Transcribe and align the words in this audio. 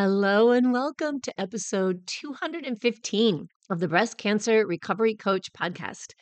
Hello, 0.00 0.52
and 0.52 0.72
welcome 0.72 1.20
to 1.22 1.40
episode 1.40 2.06
215 2.06 3.48
of 3.68 3.80
the 3.80 3.88
Breast 3.88 4.16
Cancer 4.16 4.64
Recovery 4.64 5.16
Coach 5.16 5.52
podcast. 5.52 6.12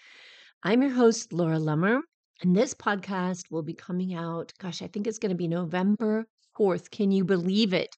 I'm 0.62 0.80
your 0.80 0.92
host, 0.92 1.30
Laura 1.30 1.58
Lummer, 1.58 2.00
and 2.40 2.56
this 2.56 2.72
podcast 2.72 3.50
will 3.50 3.60
be 3.60 3.74
coming 3.74 4.14
out, 4.14 4.50
gosh, 4.58 4.80
I 4.80 4.86
think 4.86 5.06
it's 5.06 5.18
going 5.18 5.28
to 5.28 5.36
be 5.36 5.46
November 5.46 6.24
4th. 6.58 6.90
Can 6.90 7.10
you 7.12 7.22
believe 7.22 7.74
it? 7.74 7.94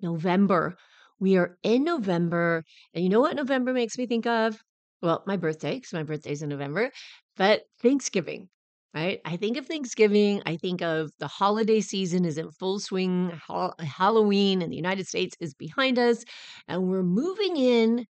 November. 0.00 0.78
We 1.20 1.36
are 1.36 1.58
in 1.62 1.84
November, 1.84 2.64
and 2.94 3.04
you 3.04 3.10
know 3.10 3.20
what 3.20 3.36
November 3.36 3.74
makes 3.74 3.98
me 3.98 4.06
think 4.06 4.26
of? 4.26 4.58
Well, 5.02 5.24
my 5.26 5.36
birthday, 5.36 5.74
because 5.74 5.92
my 5.92 6.04
birthday's 6.04 6.40
in 6.40 6.48
November, 6.48 6.90
but 7.36 7.64
Thanksgiving 7.82 8.48
right? 8.94 9.20
I 9.24 9.36
think 9.36 9.56
of 9.56 9.66
Thanksgiving. 9.66 10.42
I 10.46 10.56
think 10.56 10.82
of 10.82 11.10
the 11.18 11.28
holiday 11.28 11.80
season 11.80 12.24
is 12.24 12.38
in 12.38 12.50
full 12.50 12.80
swing. 12.80 13.30
Ha- 13.46 13.74
Halloween 13.80 14.62
in 14.62 14.70
the 14.70 14.76
United 14.76 15.06
States 15.06 15.36
is 15.40 15.54
behind 15.54 15.98
us, 15.98 16.24
and 16.66 16.88
we're 16.88 17.02
moving 17.02 17.56
in 17.56 18.06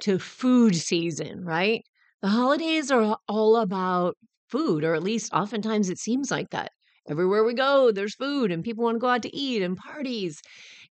to 0.00 0.18
food 0.18 0.76
season, 0.76 1.44
right? 1.44 1.84
The 2.22 2.28
holidays 2.28 2.90
are 2.90 3.16
all 3.28 3.56
about 3.56 4.16
food, 4.50 4.84
or 4.84 4.94
at 4.94 5.02
least 5.02 5.32
oftentimes 5.32 5.90
it 5.90 5.98
seems 5.98 6.30
like 6.30 6.50
that. 6.50 6.72
Everywhere 7.08 7.44
we 7.44 7.54
go, 7.54 7.90
there's 7.92 8.14
food, 8.14 8.52
and 8.52 8.62
people 8.64 8.84
want 8.84 8.96
to 8.96 9.00
go 9.00 9.08
out 9.08 9.22
to 9.22 9.36
eat 9.36 9.62
and 9.62 9.76
parties. 9.76 10.40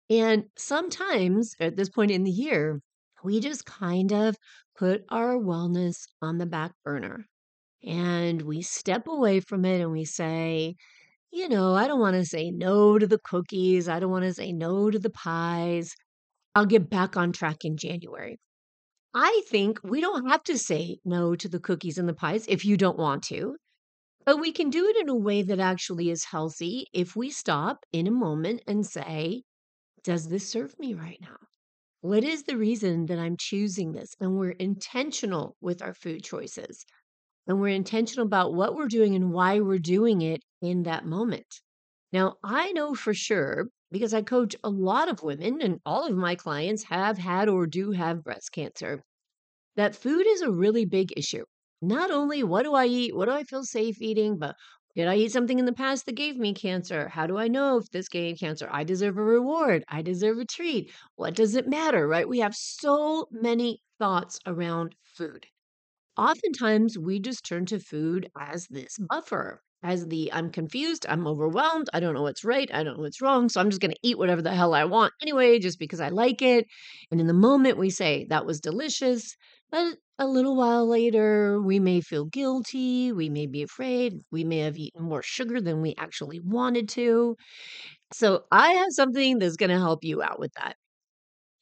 And 0.09 0.45
sometimes 0.57 1.55
at 1.59 1.75
this 1.75 1.89
point 1.89 2.11
in 2.11 2.23
the 2.23 2.31
year, 2.31 2.81
we 3.23 3.39
just 3.39 3.65
kind 3.65 4.11
of 4.11 4.35
put 4.77 5.03
our 5.09 5.35
wellness 5.35 6.07
on 6.21 6.37
the 6.37 6.45
back 6.45 6.71
burner 6.83 7.25
and 7.83 8.41
we 8.41 8.61
step 8.61 9.07
away 9.07 9.39
from 9.39 9.65
it 9.65 9.81
and 9.81 9.91
we 9.91 10.05
say, 10.05 10.75
you 11.31 11.49
know, 11.49 11.75
I 11.75 11.87
don't 11.87 11.99
want 11.99 12.15
to 12.15 12.25
say 12.25 12.51
no 12.51 12.99
to 12.99 13.07
the 13.07 13.19
cookies. 13.19 13.89
I 13.89 13.99
don't 13.99 14.11
want 14.11 14.25
to 14.25 14.33
say 14.33 14.51
no 14.51 14.91
to 14.91 14.99
the 14.99 15.09
pies. 15.09 15.93
I'll 16.55 16.65
get 16.65 16.89
back 16.89 17.17
on 17.17 17.31
track 17.31 17.65
in 17.65 17.77
January. 17.77 18.39
I 19.13 19.41
think 19.49 19.79
we 19.83 20.01
don't 20.01 20.29
have 20.29 20.43
to 20.45 20.57
say 20.57 20.99
no 21.05 21.35
to 21.35 21.49
the 21.49 21.59
cookies 21.59 21.97
and 21.97 22.09
the 22.09 22.13
pies 22.13 22.45
if 22.47 22.65
you 22.65 22.77
don't 22.77 22.97
want 22.97 23.23
to, 23.25 23.55
but 24.25 24.39
we 24.39 24.51
can 24.51 24.69
do 24.69 24.87
it 24.87 24.97
in 24.97 25.09
a 25.09 25.15
way 25.15 25.41
that 25.43 25.59
actually 25.59 26.09
is 26.09 26.25
healthy 26.25 26.87
if 26.93 27.15
we 27.15 27.29
stop 27.31 27.85
in 27.91 28.07
a 28.07 28.11
moment 28.11 28.61
and 28.67 28.85
say, 28.85 29.43
Does 30.03 30.29
this 30.29 30.49
serve 30.49 30.77
me 30.79 30.93
right 30.93 31.19
now? 31.21 31.37
What 32.01 32.23
is 32.23 32.43
the 32.43 32.57
reason 32.57 33.07
that 33.07 33.19
I'm 33.19 33.37
choosing 33.37 33.93
this? 33.93 34.15
And 34.19 34.37
we're 34.37 34.51
intentional 34.51 35.57
with 35.61 35.81
our 35.81 35.93
food 35.93 36.23
choices 36.23 36.85
and 37.49 37.59
we're 37.59 37.75
intentional 37.75 38.27
about 38.27 38.53
what 38.53 38.75
we're 38.75 38.87
doing 38.87 39.15
and 39.15 39.33
why 39.33 39.59
we're 39.59 39.79
doing 39.79 40.21
it 40.21 40.43
in 40.61 40.83
that 40.83 41.05
moment. 41.05 41.61
Now, 42.13 42.35
I 42.43 42.71
know 42.73 42.93
for 42.93 43.13
sure 43.13 43.67
because 43.91 44.13
I 44.13 44.21
coach 44.21 44.55
a 44.63 44.69
lot 44.69 45.09
of 45.09 45.23
women, 45.23 45.59
and 45.61 45.79
all 45.83 46.05
of 46.05 46.15
my 46.15 46.35
clients 46.35 46.83
have 46.83 47.17
had 47.17 47.49
or 47.49 47.65
do 47.65 47.89
have 47.89 48.23
breast 48.23 48.51
cancer, 48.51 49.03
that 49.75 49.95
food 49.95 50.27
is 50.27 50.41
a 50.41 50.51
really 50.51 50.85
big 50.85 51.11
issue. 51.17 51.43
Not 51.81 52.11
only 52.11 52.43
what 52.43 52.63
do 52.63 52.75
I 52.75 52.85
eat, 52.85 53.15
what 53.15 53.25
do 53.25 53.31
I 53.31 53.43
feel 53.43 53.63
safe 53.63 53.99
eating, 53.99 54.37
but 54.37 54.55
did 54.95 55.07
I 55.07 55.15
eat 55.15 55.31
something 55.31 55.57
in 55.57 55.65
the 55.65 55.73
past 55.73 56.05
that 56.05 56.15
gave 56.15 56.37
me 56.37 56.53
cancer? 56.53 57.09
How 57.09 57.25
do 57.25 57.37
I 57.37 57.47
know 57.47 57.77
if 57.77 57.89
this 57.89 58.09
gave 58.09 58.39
cancer? 58.39 58.69
I 58.71 58.83
deserve 58.83 59.17
a 59.17 59.23
reward. 59.23 59.83
I 59.87 60.03
deserve 60.03 60.37
a 60.37 60.45
treat. 60.45 60.91
What 61.15 61.33
does 61.33 61.55
it 61.55 61.67
matter, 61.67 62.07
right? 62.07 62.29
We 62.29 62.39
have 62.39 62.53
so 62.53 63.27
many 63.31 63.81
thoughts 63.97 64.39
around 64.45 64.93
food 65.03 65.47
oftentimes 66.19 66.97
we 66.97 67.19
just 67.19 67.45
turn 67.45 67.65
to 67.67 67.79
food 67.79 68.29
as 68.39 68.67
this 68.69 68.97
buffer, 69.09 69.61
as 69.83 70.07
the 70.07 70.31
I'm 70.33 70.51
confused, 70.51 71.05
I'm 71.09 71.25
overwhelmed, 71.27 71.89
I 71.93 71.99
don't 72.01 72.13
know 72.13 72.23
what's 72.23 72.43
right, 72.43 72.69
I 72.73 72.83
don't 72.83 72.97
know 72.97 73.03
what's 73.03 73.21
wrong, 73.21 73.49
so 73.49 73.61
I'm 73.61 73.69
just 73.69 73.81
going 73.81 73.91
to 73.93 73.99
eat 74.03 74.17
whatever 74.17 74.41
the 74.41 74.53
hell 74.53 74.73
I 74.73 74.83
want 74.85 75.13
anyway, 75.21 75.59
just 75.59 75.79
because 75.79 76.01
I 76.01 76.09
like 76.09 76.41
it. 76.41 76.65
And 77.11 77.21
in 77.21 77.27
the 77.27 77.33
moment 77.33 77.77
we 77.77 77.89
say, 77.89 78.25
that 78.29 78.45
was 78.45 78.59
delicious, 78.59 79.35
but 79.71 79.97
a 80.19 80.27
little 80.27 80.57
while 80.57 80.87
later, 80.87 81.61
we 81.61 81.79
may 81.79 82.01
feel 82.01 82.25
guilty, 82.25 83.13
we 83.13 83.29
may 83.29 83.47
be 83.47 83.63
afraid, 83.63 84.15
we 84.31 84.43
may 84.43 84.59
have 84.59 84.77
eaten 84.77 85.03
more 85.03 85.23
sugar 85.23 85.61
than 85.61 85.81
we 85.81 85.95
actually 85.97 86.41
wanted 86.41 86.89
to. 86.89 87.37
So 88.13 88.43
I 88.51 88.73
have 88.73 88.91
something 88.91 89.39
that's 89.39 89.57
going 89.57 89.71
to 89.71 89.77
help 89.79 90.03
you 90.03 90.21
out 90.21 90.39
with 90.39 90.51
that. 90.61 90.75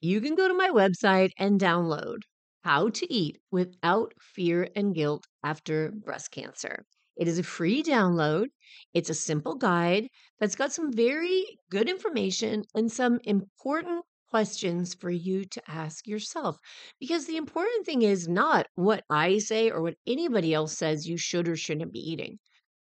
You 0.01 0.22
can 0.22 0.35
go 0.35 0.47
to 0.47 0.53
my 0.56 0.69
website 0.69 1.31
and 1.38 1.59
download 1.59 2.19
how 2.67 2.89
to 2.89 3.13
Eat 3.13 3.38
Without 3.50 4.11
Fear 4.19 4.67
and 4.75 4.94
Guilt 4.94 5.25
After 5.41 5.89
Breast 5.89 6.31
Cancer. 6.31 6.83
It 7.16 7.25
is 7.25 7.39
a 7.39 7.44
free 7.44 7.81
download. 7.81 8.47
It's 8.94 9.09
a 9.09 9.13
simple 9.13 9.55
guide 9.55 10.09
that's 10.38 10.57
got 10.57 10.73
some 10.73 10.91
very 10.91 11.45
good 11.72 11.88
information 11.88 12.66
and 12.75 12.91
some 12.91 13.19
important 13.23 14.03
questions 14.29 14.95
for 14.95 15.09
you 15.09 15.45
to 15.45 15.61
ask 15.69 16.06
yourself. 16.06 16.57
Because 17.00 17.25
the 17.25 17.38
important 17.38 17.85
thing 17.85 18.01
is 18.01 18.27
not 18.27 18.67
what 18.75 19.06
I 19.09 19.38
say 19.38 19.72
or 19.72 19.81
what 19.81 19.95
anybody 20.06 20.53
else 20.53 20.77
says 20.77 21.07
you 21.07 21.16
should 21.16 21.47
or 21.47 21.56
shouldn't 21.56 21.94
be 21.94 22.00
eating. 22.00 22.38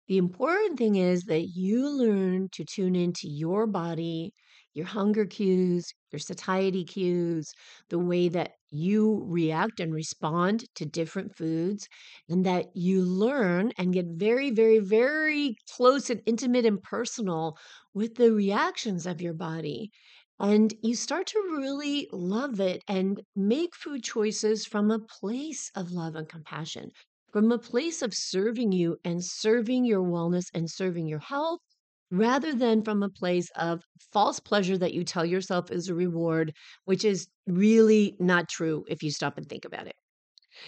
The 0.07 0.17
important 0.17 0.79
thing 0.79 0.95
is 0.95 1.25
that 1.25 1.49
you 1.49 1.87
learn 1.87 2.49
to 2.53 2.65
tune 2.65 2.95
into 2.95 3.27
your 3.27 3.67
body, 3.67 4.33
your 4.73 4.87
hunger 4.87 5.27
cues, 5.27 5.93
your 6.11 6.19
satiety 6.19 6.85
cues, 6.85 7.53
the 7.89 7.99
way 7.99 8.29
that 8.29 8.53
you 8.71 9.23
react 9.25 9.79
and 9.79 9.93
respond 9.93 10.65
to 10.75 10.85
different 10.85 11.35
foods, 11.35 11.87
and 12.29 12.45
that 12.45 12.67
you 12.75 13.01
learn 13.01 13.71
and 13.77 13.93
get 13.93 14.05
very, 14.07 14.51
very, 14.51 14.79
very 14.79 15.55
close 15.75 16.09
and 16.09 16.21
intimate 16.25 16.65
and 16.65 16.81
personal 16.83 17.57
with 17.93 18.15
the 18.15 18.31
reactions 18.33 19.05
of 19.05 19.21
your 19.21 19.33
body. 19.33 19.91
And 20.39 20.73
you 20.81 20.95
start 20.95 21.27
to 21.27 21.39
really 21.57 22.07
love 22.11 22.59
it 22.59 22.81
and 22.87 23.21
make 23.35 23.75
food 23.75 24.03
choices 24.03 24.65
from 24.65 24.89
a 24.91 24.99
place 24.99 25.69
of 25.75 25.91
love 25.91 26.15
and 26.15 26.27
compassion, 26.29 26.91
from 27.31 27.51
a 27.51 27.59
place 27.59 28.01
of 28.01 28.13
serving 28.13 28.71
you 28.71 28.97
and 29.03 29.23
serving 29.23 29.85
your 29.85 30.03
wellness 30.03 30.45
and 30.53 30.69
serving 30.69 31.07
your 31.07 31.19
health 31.19 31.59
rather 32.11 32.53
than 32.53 32.83
from 32.83 33.03
a 33.03 33.09
place 33.09 33.49
of 33.55 33.83
false 34.13 34.39
pleasure 34.39 34.77
that 34.77 34.93
you 34.93 35.03
tell 35.03 35.25
yourself 35.25 35.71
is 35.71 35.89
a 35.89 35.95
reward, 35.95 36.53
which 36.85 37.05
is 37.05 37.27
really 37.47 38.15
not 38.19 38.49
true 38.49 38.85
if 38.87 39.03
you 39.03 39.11
stop 39.11 39.37
and 39.37 39.47
think 39.47 39.65
about 39.65 39.87
it. 39.87 39.95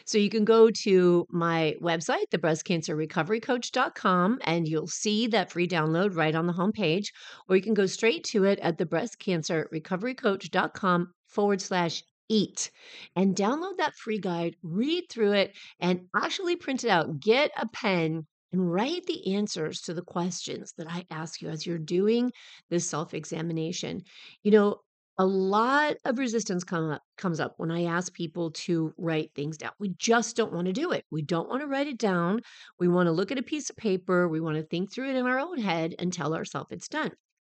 So 0.06 0.18
you 0.18 0.30
can 0.30 0.44
go 0.44 0.70
to 0.84 1.26
my 1.30 1.76
website, 1.82 2.26
thebreastcancerrecoverycoach.com, 2.34 4.40
and 4.44 4.68
you'll 4.68 4.88
see 4.88 5.28
that 5.28 5.50
free 5.52 5.68
download 5.68 6.14
right 6.16 6.36
on 6.36 6.48
the 6.48 6.54
homepage, 6.54 7.06
or 7.48 7.56
you 7.56 7.62
can 7.62 7.74
go 7.74 7.86
straight 7.86 8.26
to 8.26 8.44
it 8.44 8.60
at 8.60 8.78
thebreastcancerrecoverycoach.com 8.78 11.14
forward 11.28 11.62
slash 11.62 12.04
eat 12.30 12.70
and 13.16 13.36
download 13.36 13.78
that 13.78 13.96
free 13.96 14.20
guide, 14.20 14.58
read 14.62 15.06
through 15.10 15.32
it, 15.32 15.56
and 15.80 16.02
actually 16.16 16.58
print 16.58 16.84
it 16.84 16.90
out. 16.90 17.22
Get 17.22 17.52
a 17.58 17.66
pen 17.70 18.28
and 18.52 18.72
write 18.72 19.06
the 19.06 19.36
answers 19.36 19.82
to 19.82 19.94
the 19.94 20.02
questions 20.02 20.74
that 20.78 20.88
I 20.90 21.06
ask 21.12 21.42
you 21.42 21.50
as 21.50 21.66
you're 21.66 21.78
doing 21.78 22.32
this 22.70 22.90
self 22.90 23.14
examination. 23.14 24.04
You 24.44 24.52
know, 24.52 24.82
a 25.20 25.26
lot 25.26 25.96
of 26.06 26.20
resistance 26.20 26.64
come 26.64 26.92
up, 26.92 27.02
comes 27.18 27.40
up 27.40 27.56
when 27.58 27.72
I 27.72 27.86
ask 27.86 28.14
people 28.14 28.52
to 28.52 28.94
write 28.98 29.32
things 29.34 29.58
down. 29.58 29.72
We 29.80 29.90
just 29.98 30.36
don't 30.36 30.54
want 30.54 30.68
to 30.68 30.74
do 30.74 30.92
it. 30.92 31.06
We 31.12 31.24
don't 31.24 31.50
want 31.50 31.62
to 31.62 31.68
write 31.68 31.88
it 31.88 31.98
down. 31.98 32.42
We 32.80 32.88
want 32.88 33.08
to 33.08 33.12
look 33.12 33.32
at 33.32 33.40
a 33.40 33.44
piece 33.44 33.70
of 33.70 33.78
paper. 33.78 34.28
We 34.28 34.40
want 34.40 34.58
to 34.58 34.64
think 34.64 34.92
through 34.94 35.10
it 35.10 35.16
in 35.16 35.26
our 35.26 35.40
own 35.40 35.58
head 35.58 35.96
and 35.98 36.14
tell 36.14 36.36
ourselves 36.36 36.72
it's 36.72 36.88
done. 36.88 37.12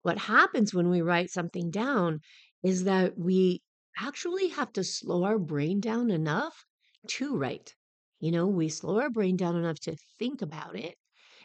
What 0.04 0.18
happens 0.18 0.74
when 0.74 0.90
we 0.90 1.02
write 1.02 1.30
something 1.32 1.70
down 1.70 2.22
is 2.64 2.86
that 2.86 3.18
we 3.18 3.62
actually 3.98 4.48
have 4.50 4.72
to 4.74 4.84
slow 4.84 5.24
our 5.26 5.38
brain 5.38 5.82
down 5.82 6.10
enough 6.12 6.66
to 7.08 7.36
write. 7.36 7.76
You 8.20 8.32
know, 8.32 8.48
we 8.48 8.70
slow 8.70 9.00
our 9.02 9.10
brain 9.10 9.36
down 9.38 9.56
enough 9.58 9.80
to 9.82 9.96
think 10.18 10.42
about 10.42 10.76
it 10.78 10.98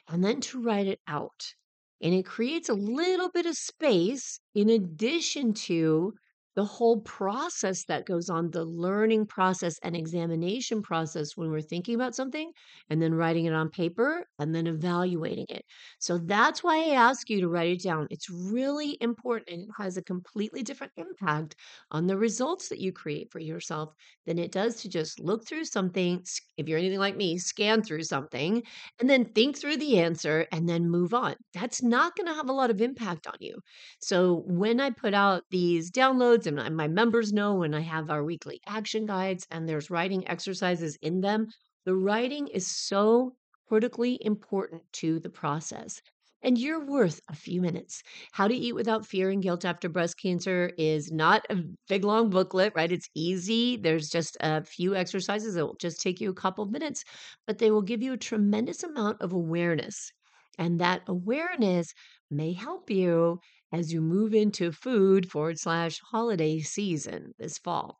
and 0.09 0.25
then 0.25 0.41
to 0.43 0.61
write 0.63 0.87
it 0.87 1.01
out. 1.07 1.55
And 2.01 2.15
it 2.15 2.27
creates 2.27 2.69
a 2.69 2.75
little 2.75 3.31
bit 3.31 3.47
of 3.47 3.57
space 3.57 4.41
in 4.55 4.71
addition 4.71 5.55
to 5.55 6.15
the 6.55 6.65
whole 6.65 7.01
process 7.01 7.85
that 7.87 8.07
goes 8.07 8.29
on, 8.31 8.51
the 8.51 8.65
learning 8.65 9.27
process 9.27 9.79
and 9.83 9.97
examination 9.97 10.83
process 10.83 11.37
when 11.37 11.51
we're 11.51 11.61
thinking 11.61 11.95
about 11.95 12.15
something 12.15 12.53
and 12.91 13.03
then 13.03 13.15
writing 13.15 13.47
it 13.47 13.53
on 13.53 13.69
paper 13.71 14.27
and 14.39 14.55
then 14.55 14.67
evaluating 14.67 15.47
it. 15.49 15.65
So 15.99 16.19
that's 16.19 16.63
why 16.63 16.77
I 16.77 16.95
ask 16.95 17.29
you 17.29 17.41
to 17.41 17.49
write 17.49 17.69
it 17.69 17.83
down. 17.83 18.07
It's 18.11 18.31
really 18.31 18.97
important 19.01 19.49
and 19.51 19.63
it 19.63 19.69
has 19.79 19.97
a 19.97 20.03
completely 20.03 20.63
different 20.63 20.93
impact 20.97 21.57
on 21.91 22.07
the 22.07 22.17
results 22.17 22.69
that 22.69 22.81
you 22.81 22.93
create 22.93 23.31
for 23.33 23.41
yourself 23.41 23.93
than 24.27 24.39
it 24.39 24.53
does 24.53 24.77
to 24.83 24.89
just 24.89 25.21
look 25.21 25.47
through 25.47 25.65
something. 25.65 26.25
If 26.57 26.69
you're 26.69 26.79
anything 26.79 26.99
like 26.99 27.17
me, 27.17 27.39
scan 27.39 27.83
through 27.83 28.05
something 28.05 28.63
and 29.01 29.11
then 29.11 29.25
think 29.27 29.59
through 29.59 29.77
the 29.79 29.99
answer 29.99 30.47
and 30.53 30.69
then 30.69 30.89
move 30.89 31.15
on. 31.15 31.35
That's 31.53 31.83
not 31.83 32.17
going 32.17 32.27
to 32.29 32.35
have 32.35 32.49
a 32.49 32.53
lot 32.53 32.71
of 32.71 32.81
impact 32.81 33.27
on 33.27 33.35
you. 33.41 33.57
So 34.01 34.43
when 34.47 34.81
I 34.81 34.91
put 34.91 35.15
out 35.15 35.43
these 35.51 35.91
downloads, 35.91 36.44
and 36.47 36.77
my 36.77 36.89
members 36.89 37.33
know 37.33 37.55
when 37.55 37.75
I 37.75 37.81
have 37.81 38.11
our 38.11 38.25
weekly 38.25 38.61
action 38.67 39.07
guides 39.07 39.47
and 39.51 39.69
there's 39.69 39.91
writing 39.91 40.27
exercises 40.29 40.97
in 41.03 41.21
them. 41.21 41.49
The 41.85 41.95
writing 41.97 42.49
is 42.49 42.67
so 42.67 43.37
critically 43.69 44.19
important 44.23 44.83
to 44.95 45.21
the 45.21 45.31
process. 45.31 46.01
And 46.43 46.59
you're 46.59 46.85
worth 46.85 47.21
a 47.31 47.35
few 47.35 47.63
minutes. 47.63 48.03
How 48.33 48.49
to 48.49 48.55
Eat 48.55 48.75
Without 48.75 49.07
Fear 49.07 49.31
and 49.31 49.43
Guilt 49.43 49.65
After 49.65 49.89
Breast 49.89 50.19
Cancer 50.21 50.73
is 50.77 51.11
not 51.11 51.47
a 51.49 51.65
big 51.89 52.05
long 52.05 52.29
booklet, 52.29 52.75
right? 52.77 52.93
It's 52.93 53.09
easy. 53.15 53.77
There's 53.79 54.11
just 54.11 54.37
a 54.41 54.63
few 54.63 54.95
exercises 54.95 55.55
that 55.55 55.65
will 55.65 55.77
just 55.77 56.03
take 56.03 56.21
you 56.21 56.29
a 56.31 56.35
couple 56.35 56.67
minutes, 56.67 57.03
but 57.47 57.59
they 57.59 57.71
will 57.71 57.83
give 57.83 58.03
you 58.03 58.13
a 58.13 58.19
tremendous 58.19 58.83
amount 58.83 59.23
of 59.23 59.33
awareness. 59.33 60.13
And 60.59 60.81
that 60.81 61.03
awareness 61.09 61.95
may 62.31 62.53
help 62.53 62.91
you 62.91 63.41
as 63.75 63.93
you 63.93 64.01
move 64.01 64.33
into 64.35 64.71
food 64.71 65.31
forward 65.31 65.59
slash 65.59 66.01
holiday 66.11 66.61
season 66.61 67.33
this 67.39 67.59
fall. 67.59 67.99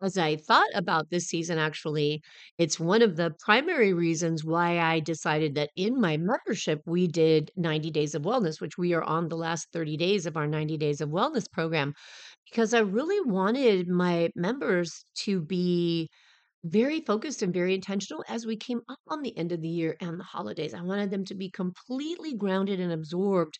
As 0.00 0.16
I 0.16 0.36
thought 0.36 0.70
about 0.74 1.10
this 1.10 1.26
season, 1.26 1.58
actually, 1.58 2.22
it's 2.56 2.78
one 2.78 3.02
of 3.02 3.16
the 3.16 3.34
primary 3.40 3.92
reasons 3.92 4.44
why 4.44 4.78
I 4.78 5.00
decided 5.00 5.56
that 5.56 5.70
in 5.76 6.00
my 6.00 6.16
membership, 6.16 6.80
we 6.86 7.08
did 7.08 7.50
90 7.56 7.90
days 7.90 8.14
of 8.14 8.22
wellness, 8.22 8.60
which 8.60 8.78
we 8.78 8.94
are 8.94 9.02
on 9.02 9.28
the 9.28 9.36
last 9.36 9.68
30 9.72 9.96
days 9.96 10.24
of 10.24 10.36
our 10.36 10.46
90 10.46 10.76
days 10.78 11.00
of 11.00 11.10
wellness 11.10 11.50
program, 11.50 11.94
because 12.48 12.72
I 12.72 12.80
really 12.80 13.20
wanted 13.20 13.88
my 13.88 14.30
members 14.36 15.04
to 15.24 15.40
be 15.40 16.08
very 16.64 17.00
focused 17.00 17.42
and 17.42 17.52
very 17.52 17.74
intentional 17.74 18.24
as 18.28 18.46
we 18.46 18.56
came 18.56 18.80
up 18.88 18.98
on 19.08 19.22
the 19.22 19.36
end 19.36 19.52
of 19.52 19.60
the 19.60 19.68
year 19.68 19.96
and 20.00 20.18
the 20.18 20.24
holidays. 20.24 20.74
I 20.74 20.82
wanted 20.82 21.10
them 21.10 21.24
to 21.26 21.34
be 21.34 21.50
completely 21.50 22.34
grounded 22.34 22.80
and 22.80 22.92
absorbed 22.92 23.58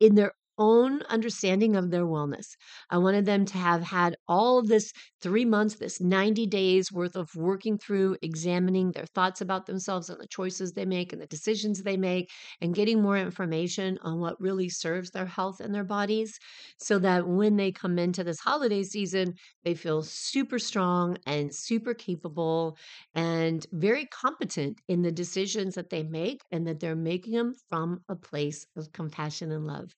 in 0.00 0.14
their 0.14 0.32
own 0.60 1.02
understanding 1.08 1.74
of 1.74 1.90
their 1.90 2.04
wellness. 2.06 2.46
I 2.90 2.98
wanted 2.98 3.24
them 3.26 3.46
to 3.46 3.58
have 3.58 3.82
had 3.82 4.16
all 4.28 4.58
of 4.58 4.68
this 4.68 4.92
three 5.20 5.44
months, 5.44 5.74
this 5.76 6.00
90 6.00 6.46
days 6.46 6.92
worth 6.92 7.16
of 7.16 7.34
working 7.34 7.78
through, 7.78 8.18
examining 8.22 8.92
their 8.92 9.06
thoughts 9.06 9.40
about 9.40 9.66
themselves 9.66 10.08
and 10.10 10.20
the 10.20 10.28
choices 10.28 10.72
they 10.72 10.84
make 10.84 11.12
and 11.12 11.20
the 11.20 11.26
decisions 11.26 11.82
they 11.82 11.96
make, 11.96 12.30
and 12.60 12.74
getting 12.76 13.02
more 13.02 13.18
information 13.18 13.98
on 14.02 14.20
what 14.20 14.40
really 14.40 14.68
serves 14.68 15.10
their 15.10 15.26
health 15.26 15.60
and 15.60 15.74
their 15.74 15.84
bodies 15.84 16.38
so 16.78 16.98
that 16.98 17.26
when 17.26 17.56
they 17.56 17.72
come 17.72 17.98
into 17.98 18.24
this 18.24 18.40
holiday 18.40 18.82
season, 18.82 19.34
they 19.64 19.74
feel 19.74 20.02
super 20.02 20.58
strong 20.58 21.16
and 21.26 21.54
super 21.54 21.94
capable 21.94 22.76
and 23.14 23.66
very 23.72 24.06
competent 24.06 24.80
in 24.88 25.02
the 25.02 25.12
decisions 25.12 25.74
that 25.74 25.90
they 25.90 26.02
make 26.02 26.42
and 26.50 26.66
that 26.66 26.80
they're 26.80 26.96
making 26.96 27.32
them 27.34 27.54
from 27.68 28.00
a 28.08 28.16
place 28.16 28.66
of 28.76 28.92
compassion 28.92 29.50
and 29.52 29.66
love. 29.66 29.94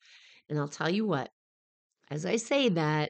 And 0.52 0.60
I'll 0.60 0.68
tell 0.68 0.90
you 0.90 1.06
what, 1.06 1.30
as 2.10 2.26
I 2.26 2.36
say 2.36 2.68
that, 2.68 3.08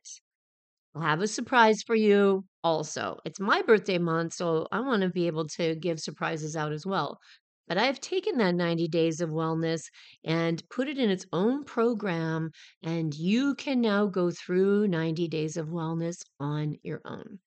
I'll 0.94 1.02
have 1.02 1.20
a 1.20 1.26
surprise 1.26 1.82
for 1.82 1.96
you 1.96 2.44
also. 2.62 3.18
It's 3.24 3.40
my 3.40 3.62
birthday 3.62 3.98
month, 3.98 4.34
so 4.34 4.68
I 4.70 4.78
want 4.78 5.02
to 5.02 5.08
be 5.08 5.26
able 5.26 5.48
to 5.56 5.74
give 5.74 5.98
surprises 5.98 6.54
out 6.54 6.70
as 6.70 6.86
well. 6.86 7.18
But 7.66 7.78
I've 7.78 8.00
taken 8.00 8.38
that 8.38 8.54
90 8.54 8.86
days 8.86 9.20
of 9.20 9.30
wellness 9.30 9.82
and 10.24 10.62
put 10.70 10.86
it 10.86 10.98
in 10.98 11.10
its 11.10 11.26
own 11.32 11.64
program, 11.64 12.52
and 12.80 13.12
you 13.12 13.56
can 13.56 13.80
now 13.80 14.06
go 14.06 14.30
through 14.30 14.86
90 14.86 15.26
days 15.26 15.56
of 15.56 15.66
wellness 15.66 16.22
on 16.38 16.76
your 16.84 17.00
own. 17.04 17.40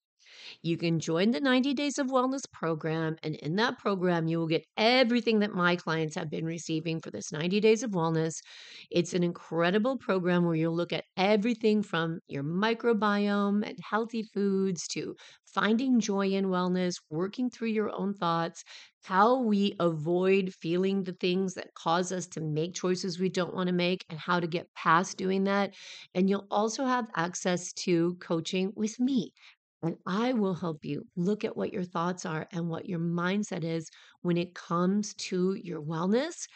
You 0.61 0.77
can 0.77 0.99
join 0.99 1.31
the 1.31 1.39
90 1.39 1.73
Days 1.73 1.97
of 1.97 2.07
Wellness 2.07 2.43
program, 2.51 3.15
and 3.23 3.35
in 3.35 3.55
that 3.57 3.77
program, 3.77 4.27
you 4.27 4.39
will 4.39 4.47
get 4.47 4.65
everything 4.77 5.39
that 5.39 5.53
my 5.53 5.75
clients 5.75 6.15
have 6.15 6.29
been 6.29 6.45
receiving 6.45 6.99
for 7.01 7.11
this 7.11 7.31
90 7.31 7.59
Days 7.59 7.83
of 7.83 7.91
Wellness. 7.91 8.35
It's 8.91 9.13
an 9.13 9.23
incredible 9.23 9.97
program 9.97 10.45
where 10.45 10.55
you'll 10.55 10.75
look 10.75 10.93
at 10.93 11.05
everything 11.17 11.83
from 11.83 12.19
your 12.27 12.43
microbiome 12.43 13.67
and 13.67 13.77
healthy 13.89 14.23
foods 14.33 14.87
to 14.89 15.15
finding 15.45 15.99
joy 15.99 16.27
in 16.27 16.47
wellness, 16.47 16.95
working 17.09 17.49
through 17.49 17.69
your 17.69 17.89
own 17.89 18.13
thoughts, 18.13 18.63
how 19.05 19.41
we 19.41 19.73
avoid 19.79 20.53
feeling 20.53 21.03
the 21.03 21.13
things 21.13 21.53
that 21.53 21.73
cause 21.75 22.11
us 22.11 22.27
to 22.27 22.41
make 22.41 22.73
choices 22.73 23.19
we 23.19 23.29
don't 23.29 23.53
want 23.53 23.67
to 23.67 23.73
make, 23.73 24.03
and 24.09 24.19
how 24.19 24.39
to 24.39 24.47
get 24.47 24.73
past 24.75 25.17
doing 25.17 25.45
that. 25.45 25.73
And 26.13 26.29
you'll 26.29 26.47
also 26.51 26.85
have 26.85 27.05
access 27.15 27.71
to 27.73 28.15
coaching 28.15 28.73
with 28.75 28.99
me 28.99 29.31
and 29.85 29.97
I 30.05 30.33
will 30.33 30.55
help 30.55 30.83
you 30.83 31.05
look 31.15 31.43
at 31.45 31.55
what 31.55 31.71
your 31.71 31.83
thoughts 31.83 32.25
are 32.25 32.47
and 32.51 32.69
what 32.69 32.87
your 32.87 32.99
mindset 32.99 33.63
is 33.63 33.89
when 34.21 34.37
it 34.37 34.55
comes 34.55 35.13
to 35.15 35.53
your 35.53 35.81
wellness. 35.81 36.47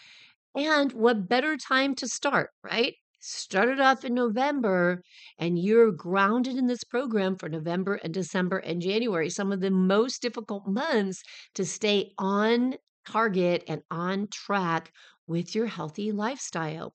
And 0.56 0.92
what 0.94 1.30
better 1.30 1.58
time 1.58 1.96
to 1.96 2.08
start, 2.08 2.52
right? 2.64 2.96
Started 3.20 3.80
off 3.80 4.06
in 4.06 4.14
November, 4.16 5.04
and 5.38 5.60
you're 5.60 5.92
grounded 5.92 6.56
in 6.58 6.68
this 6.68 6.84
program 6.84 7.36
for 7.36 7.50
November 7.50 7.96
and 7.96 8.14
December 8.14 8.58
and 8.60 8.81
January, 8.81 9.30
some 9.30 9.52
of 9.52 9.62
the 9.62 9.72
most 9.72 10.22
difficult 10.22 10.68
months 10.68 11.22
to 11.56 11.66
stay 11.66 12.14
on 12.18 12.75
target 13.08 13.64
and 13.68 13.82
on 13.92 14.28
track 14.32 14.92
with 15.28 15.54
your 15.56 15.68
healthy 15.68 16.12
lifestyle. 16.12 16.94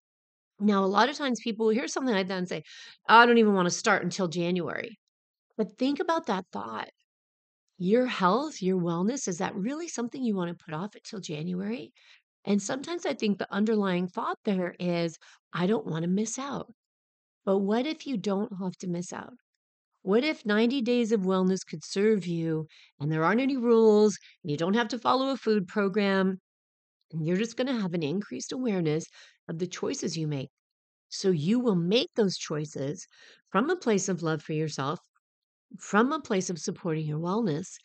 Now, 0.60 0.84
a 0.84 0.86
lot 0.86 1.08
of 1.08 1.16
times 1.16 1.40
people 1.44 1.68
hear 1.70 1.88
something 1.88 2.14
like 2.14 2.28
that 2.28 2.38
and 2.38 2.48
say, 2.48 2.62
oh, 3.08 3.18
I 3.18 3.26
don't 3.26 3.38
even 3.38 3.54
want 3.54 3.66
to 3.66 3.70
start 3.70 4.02
until 4.02 4.28
January. 4.28 4.98
But 5.56 5.78
think 5.78 6.00
about 6.00 6.26
that 6.26 6.46
thought. 6.52 6.90
Your 7.78 8.06
health, 8.06 8.62
your 8.62 8.80
wellness, 8.80 9.28
is 9.28 9.38
that 9.38 9.54
really 9.54 9.88
something 9.88 10.22
you 10.22 10.34
want 10.34 10.56
to 10.56 10.64
put 10.64 10.74
off 10.74 10.94
until 10.94 11.20
January? 11.20 11.92
And 12.44 12.62
sometimes 12.62 13.06
I 13.06 13.14
think 13.14 13.38
the 13.38 13.52
underlying 13.52 14.08
thought 14.08 14.38
there 14.44 14.74
is, 14.78 15.16
I 15.52 15.66
don't 15.66 15.86
want 15.86 16.02
to 16.02 16.08
miss 16.08 16.38
out. 16.38 16.72
But 17.44 17.58
what 17.58 17.86
if 17.86 18.06
you 18.06 18.16
don't 18.16 18.52
have 18.60 18.76
to 18.78 18.88
miss 18.88 19.12
out? 19.12 19.34
What 20.02 20.24
if 20.24 20.44
90 20.44 20.82
days 20.82 21.12
of 21.12 21.22
wellness 21.22 21.66
could 21.66 21.84
serve 21.84 22.26
you 22.26 22.66
and 23.00 23.10
there 23.10 23.24
aren't 23.24 23.40
any 23.40 23.56
rules 23.56 24.18
and 24.42 24.50
you 24.50 24.56
don't 24.56 24.74
have 24.74 24.88
to 24.88 24.98
follow 24.98 25.30
a 25.30 25.36
food 25.36 25.66
program 25.66 26.40
and 27.12 27.26
you're 27.26 27.36
just 27.36 27.56
going 27.56 27.68
to 27.68 27.80
have 27.80 27.94
an 27.94 28.02
increased 28.02 28.52
awareness 28.52 29.06
of 29.48 29.58
the 29.58 29.66
choices 29.66 30.16
you 30.16 30.26
make? 30.26 30.50
So 31.08 31.30
you 31.30 31.60
will 31.60 31.76
make 31.76 32.10
those 32.16 32.36
choices 32.36 33.06
from 33.50 33.70
a 33.70 33.76
place 33.76 34.08
of 34.08 34.22
love 34.22 34.42
for 34.42 34.52
yourself 34.52 34.98
from 35.78 36.12
a 36.12 36.20
place 36.20 36.50
of 36.50 36.58
supporting 36.58 37.06
your 37.06 37.18
wellness. 37.18 37.76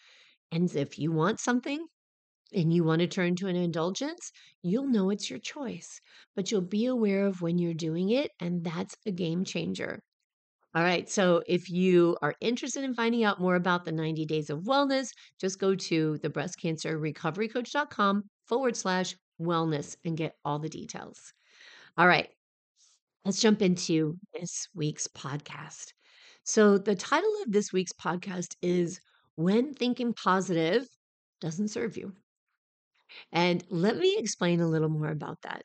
And 0.51 0.73
if 0.75 0.97
you 0.97 1.11
want 1.11 1.39
something 1.39 1.85
and 2.53 2.73
you 2.73 2.83
want 2.83 3.01
to 3.01 3.07
turn 3.07 3.35
to 3.37 3.47
an 3.47 3.55
indulgence, 3.55 4.31
you'll 4.61 4.87
know 4.87 5.09
it's 5.09 5.29
your 5.29 5.39
choice, 5.39 5.99
but 6.35 6.51
you'll 6.51 6.61
be 6.61 6.85
aware 6.85 7.25
of 7.25 7.41
when 7.41 7.57
you're 7.57 7.73
doing 7.73 8.09
it. 8.09 8.31
And 8.39 8.63
that's 8.63 8.95
a 9.05 9.11
game 9.11 9.43
changer. 9.43 9.99
All 10.75 10.83
right. 10.83 11.09
So 11.09 11.41
if 11.47 11.69
you 11.69 12.15
are 12.21 12.35
interested 12.41 12.83
in 12.83 12.93
finding 12.93 13.23
out 13.23 13.41
more 13.41 13.55
about 13.55 13.85
the 13.85 13.91
90 13.91 14.25
days 14.25 14.49
of 14.51 14.61
wellness, 14.61 15.09
just 15.39 15.59
go 15.59 15.73
to 15.73 16.17
the 16.21 16.29
breast 16.29 16.59
cancer 16.61 16.97
recovery 16.97 17.47
coach.com 17.47 18.23
forward 18.45 18.75
slash 18.75 19.15
wellness 19.41 19.95
and 20.05 20.15
get 20.15 20.35
all 20.45 20.59
the 20.59 20.69
details. 20.69 21.33
All 21.97 22.07
right. 22.07 22.29
Let's 23.25 23.41
jump 23.41 23.61
into 23.61 24.17
this 24.33 24.67
week's 24.75 25.07
podcast. 25.07 25.93
So, 26.49 26.79
the 26.79 26.95
title 26.95 27.31
of 27.45 27.51
this 27.51 27.71
week's 27.71 27.93
podcast 27.93 28.55
is 28.63 28.99
When 29.35 29.71
Thinking 29.71 30.15
Positive 30.15 30.87
Doesn't 31.41 31.67
Serve 31.67 31.95
You. 31.95 32.13
And 33.31 33.63
let 33.69 33.97
me 33.97 34.15
explain 34.17 34.59
a 34.59 34.67
little 34.67 34.89
more 34.89 35.09
about 35.09 35.43
that. 35.43 35.61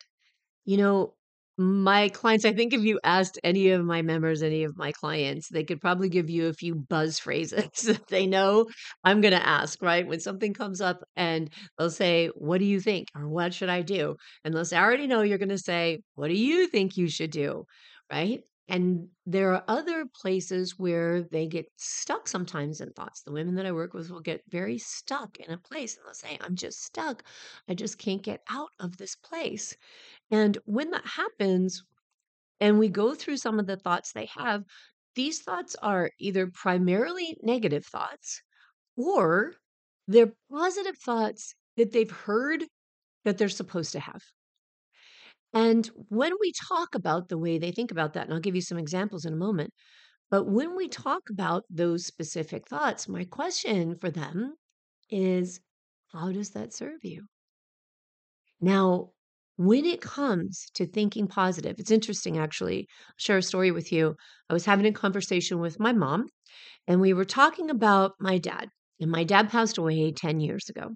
You 0.66 0.76
know, 0.76 1.14
my 1.56 2.10
clients, 2.10 2.44
I 2.44 2.52
think 2.52 2.74
if 2.74 2.82
you 2.82 3.00
asked 3.02 3.40
any 3.42 3.70
of 3.70 3.82
my 3.82 4.02
members, 4.02 4.42
any 4.42 4.64
of 4.64 4.76
my 4.76 4.92
clients, 4.92 5.48
they 5.48 5.64
could 5.64 5.80
probably 5.80 6.10
give 6.10 6.28
you 6.28 6.48
a 6.48 6.52
few 6.52 6.74
buzz 6.74 7.18
phrases 7.18 7.70
that 7.86 8.06
they 8.08 8.26
know 8.26 8.66
I'm 9.04 9.22
going 9.22 9.34
to 9.34 9.48
ask, 9.48 9.80
right? 9.80 10.06
When 10.06 10.20
something 10.20 10.52
comes 10.52 10.82
up 10.82 11.02
and 11.16 11.48
they'll 11.78 11.90
say, 11.90 12.28
What 12.34 12.58
do 12.58 12.66
you 12.66 12.80
think? 12.80 13.08
Or 13.14 13.26
what 13.26 13.54
should 13.54 13.70
I 13.70 13.80
do? 13.80 14.16
And 14.44 14.52
they'll 14.52 14.66
say, 14.66 14.76
I 14.76 14.84
already 14.84 15.06
know 15.06 15.22
you're 15.22 15.38
going 15.38 15.48
to 15.48 15.58
say, 15.58 16.00
What 16.14 16.28
do 16.28 16.34
you 16.34 16.66
think 16.66 16.98
you 16.98 17.08
should 17.08 17.30
do? 17.30 17.64
Right? 18.12 18.42
And 18.68 19.08
there 19.26 19.52
are 19.52 19.64
other 19.68 20.06
places 20.06 20.78
where 20.78 21.22
they 21.22 21.46
get 21.46 21.66
stuck 21.76 22.26
sometimes 22.26 22.80
in 22.80 22.90
thoughts. 22.92 23.22
The 23.22 23.32
women 23.32 23.56
that 23.56 23.66
I 23.66 23.72
work 23.72 23.92
with 23.92 24.10
will 24.10 24.20
get 24.20 24.42
very 24.48 24.78
stuck 24.78 25.36
in 25.36 25.50
a 25.50 25.58
place 25.58 25.96
and 25.96 26.06
they'll 26.06 26.14
say, 26.14 26.38
I'm 26.40 26.56
just 26.56 26.82
stuck. 26.82 27.24
I 27.68 27.74
just 27.74 27.98
can't 27.98 28.22
get 28.22 28.40
out 28.48 28.70
of 28.80 28.96
this 28.96 29.16
place. 29.16 29.76
And 30.30 30.56
when 30.64 30.90
that 30.92 31.06
happens, 31.06 31.84
and 32.60 32.78
we 32.78 32.88
go 32.88 33.14
through 33.14 33.36
some 33.36 33.58
of 33.58 33.66
the 33.66 33.76
thoughts 33.76 34.12
they 34.12 34.26
have, 34.26 34.64
these 35.14 35.40
thoughts 35.40 35.76
are 35.82 36.10
either 36.18 36.46
primarily 36.46 37.36
negative 37.42 37.84
thoughts 37.84 38.42
or 38.96 39.52
they're 40.08 40.32
positive 40.50 40.96
thoughts 40.98 41.54
that 41.76 41.92
they've 41.92 42.10
heard 42.10 42.64
that 43.24 43.38
they're 43.38 43.48
supposed 43.48 43.92
to 43.92 44.00
have. 44.00 44.22
And 45.54 45.86
when 46.10 46.34
we 46.38 46.52
talk 46.52 46.94
about 46.94 47.30
the 47.30 47.38
way 47.38 47.56
they 47.58 47.72
think 47.72 47.90
about 47.90 48.12
that, 48.12 48.24
and 48.26 48.34
I'll 48.34 48.40
give 48.40 48.54
you 48.54 48.60
some 48.60 48.76
examples 48.76 49.24
in 49.24 49.32
a 49.32 49.36
moment, 49.36 49.72
but 50.30 50.44
when 50.44 50.76
we 50.76 50.88
talk 50.88 51.30
about 51.30 51.64
those 51.70 52.06
specific 52.06 52.68
thoughts, 52.68 53.08
my 53.08 53.24
question 53.24 53.96
for 53.98 54.10
them 54.10 54.56
is 55.10 55.60
how 56.12 56.32
does 56.32 56.50
that 56.52 56.74
serve 56.74 57.04
you? 57.04 57.28
Now, 58.60 59.12
when 59.56 59.84
it 59.84 60.00
comes 60.00 60.66
to 60.74 60.86
thinking 60.86 61.28
positive, 61.28 61.76
it's 61.78 61.92
interesting 61.92 62.36
actually. 62.36 62.88
I'll 63.08 63.14
share 63.16 63.38
a 63.38 63.42
story 63.42 63.70
with 63.70 63.92
you. 63.92 64.16
I 64.50 64.52
was 64.54 64.64
having 64.64 64.86
a 64.86 64.92
conversation 64.92 65.60
with 65.60 65.78
my 65.78 65.92
mom, 65.92 66.26
and 66.88 67.00
we 67.00 67.12
were 67.14 67.24
talking 67.26 67.70
about 67.70 68.14
my 68.20 68.38
dad. 68.38 68.70
And 69.00 69.10
my 69.10 69.24
dad 69.24 69.50
passed 69.50 69.78
away 69.78 70.12
10 70.12 70.40
years 70.40 70.68
ago. 70.68 70.94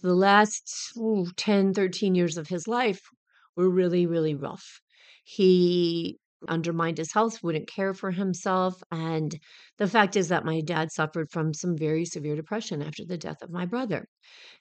The 0.00 0.14
last 0.14 0.92
ooh, 0.98 1.26
10, 1.36 1.74
13 1.74 2.14
years 2.14 2.36
of 2.38 2.48
his 2.48 2.68
life 2.68 3.00
were 3.56 3.68
really, 3.68 4.06
really 4.06 4.34
rough. 4.34 4.80
He 5.24 6.18
undermined 6.48 6.98
his 6.98 7.12
health, 7.12 7.42
wouldn't 7.42 7.68
care 7.68 7.94
for 7.94 8.10
himself. 8.10 8.82
And 8.90 9.34
the 9.78 9.86
fact 9.86 10.16
is 10.16 10.28
that 10.28 10.44
my 10.44 10.60
dad 10.60 10.92
suffered 10.92 11.30
from 11.30 11.54
some 11.54 11.76
very 11.76 12.04
severe 12.04 12.36
depression 12.36 12.82
after 12.82 13.04
the 13.04 13.18
death 13.18 13.42
of 13.42 13.50
my 13.50 13.66
brother. 13.66 14.06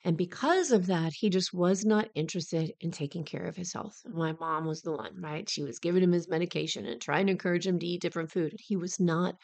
And 0.04 0.18
because 0.18 0.72
of 0.72 0.88
that, 0.88 1.14
he 1.14 1.30
just 1.30 1.54
was 1.54 1.86
not 1.86 2.10
interested 2.16 2.72
in 2.80 2.92
taking 2.92 3.24
care 3.24 3.46
of 3.46 3.56
his 3.56 3.74
health. 3.74 3.96
My 4.06 4.34
mom 4.40 4.66
was 4.66 4.82
the 4.82 4.92
one, 4.92 5.22
right? 5.22 5.50
She 5.50 5.64
was 5.64 5.80
giving 5.80 6.04
him 6.04 6.12
his 6.12 6.30
medication 6.30 6.86
and 6.86 7.02
trying 7.02 7.28
to 7.28 7.32
encourage 7.32 7.68
him 7.68 7.80
to 7.80 7.86
eat 7.86 8.02
different 8.02 8.32
food. 8.32 8.54
He 8.60 8.76
was 8.76 9.00
not 9.00 9.36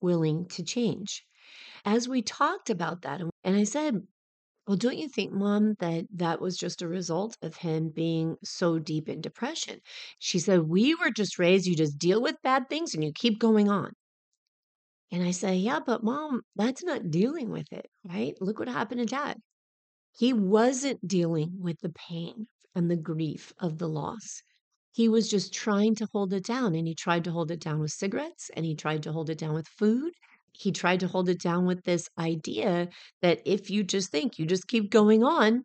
willing 0.00 0.46
to 0.50 0.62
change. 0.62 1.24
As 1.84 2.08
we 2.08 2.22
talked 2.22 2.70
about 2.70 3.02
that, 3.02 3.20
and 3.44 3.56
I 3.56 3.64
said, 3.64 4.02
well, 4.68 4.76
don't 4.76 4.98
you 4.98 5.08
think, 5.08 5.32
Mom, 5.32 5.76
that 5.80 6.04
that 6.16 6.42
was 6.42 6.58
just 6.58 6.82
a 6.82 6.88
result 6.88 7.38
of 7.40 7.56
him 7.56 7.88
being 7.88 8.36
so 8.44 8.78
deep 8.78 9.08
in 9.08 9.22
depression? 9.22 9.80
She 10.18 10.38
said, 10.38 10.68
We 10.68 10.94
were 10.94 11.10
just 11.10 11.38
raised, 11.38 11.66
you 11.66 11.74
just 11.74 11.98
deal 11.98 12.20
with 12.20 12.36
bad 12.42 12.68
things 12.68 12.94
and 12.94 13.02
you 13.02 13.10
keep 13.14 13.38
going 13.38 13.70
on. 13.70 13.92
And 15.10 15.22
I 15.22 15.30
say, 15.30 15.56
Yeah, 15.56 15.80
but 15.80 16.04
Mom, 16.04 16.42
that's 16.54 16.84
not 16.84 17.10
dealing 17.10 17.48
with 17.50 17.72
it, 17.72 17.86
right? 18.04 18.34
Look 18.42 18.58
what 18.58 18.68
happened 18.68 19.00
to 19.00 19.06
Dad. 19.06 19.38
He 20.18 20.34
wasn't 20.34 21.08
dealing 21.08 21.52
with 21.60 21.80
the 21.80 21.94
pain 22.10 22.46
and 22.74 22.90
the 22.90 22.96
grief 22.96 23.54
of 23.58 23.78
the 23.78 23.88
loss. 23.88 24.42
He 24.92 25.08
was 25.08 25.30
just 25.30 25.54
trying 25.54 25.94
to 25.94 26.08
hold 26.12 26.34
it 26.34 26.44
down. 26.44 26.74
And 26.74 26.86
he 26.86 26.94
tried 26.94 27.24
to 27.24 27.30
hold 27.30 27.50
it 27.50 27.60
down 27.60 27.80
with 27.80 27.92
cigarettes 27.92 28.50
and 28.54 28.66
he 28.66 28.74
tried 28.74 29.04
to 29.04 29.12
hold 29.12 29.30
it 29.30 29.38
down 29.38 29.54
with 29.54 29.66
food 29.66 30.12
he 30.58 30.72
tried 30.72 31.00
to 31.00 31.06
hold 31.08 31.28
it 31.28 31.40
down 31.40 31.66
with 31.66 31.84
this 31.84 32.08
idea 32.18 32.88
that 33.22 33.40
if 33.46 33.70
you 33.70 33.84
just 33.84 34.10
think, 34.10 34.38
you 34.38 34.44
just 34.44 34.66
keep 34.66 34.90
going 34.90 35.22
on, 35.22 35.64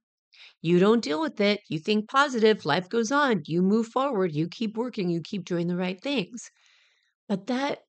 you 0.62 0.78
don't 0.80 1.04
deal 1.04 1.20
with 1.20 1.42
it, 1.42 1.62
you 1.68 1.80
think 1.80 2.08
positive, 2.10 2.64
life 2.64 2.90
goes 2.90 3.12
on, 3.12 3.42
you 3.48 3.64
move 3.64 3.88
forward, 3.88 4.34
you 4.34 4.48
keep 4.48 4.78
working, 4.78 5.10
you 5.10 5.20
keep 5.22 5.46
doing 5.46 5.68
the 5.68 5.76
right 5.76 6.00
things. 6.00 6.52
But 7.28 7.48
that 7.48 7.80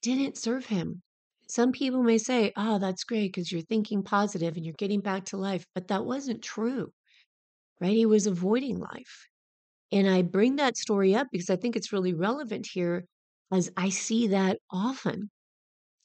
didn't 0.00 0.38
serve 0.38 0.64
him. 0.66 1.02
Some 1.48 1.72
people 1.72 2.02
may 2.02 2.18
say, 2.18 2.52
oh, 2.56 2.78
that's 2.78 3.04
great 3.04 3.32
because 3.34 3.52
you're 3.52 3.60
thinking 3.60 4.02
positive 4.02 4.56
and 4.56 4.64
you're 4.64 4.74
getting 4.78 5.00
back 5.00 5.26
to 5.26 5.36
life. 5.36 5.66
But 5.74 5.88
that 5.88 6.06
wasn't 6.06 6.42
true, 6.42 6.90
right? 7.80 7.92
He 7.92 8.06
was 8.06 8.26
avoiding 8.26 8.78
life. 8.78 9.26
And 9.92 10.08
I 10.08 10.22
bring 10.22 10.56
that 10.56 10.78
story 10.78 11.14
up 11.14 11.28
because 11.30 11.50
I 11.50 11.56
think 11.56 11.76
it's 11.76 11.92
really 11.92 12.14
relevant 12.14 12.66
here 12.72 13.04
as 13.52 13.70
I 13.76 13.90
see 13.90 14.28
that 14.28 14.58
often 14.70 15.30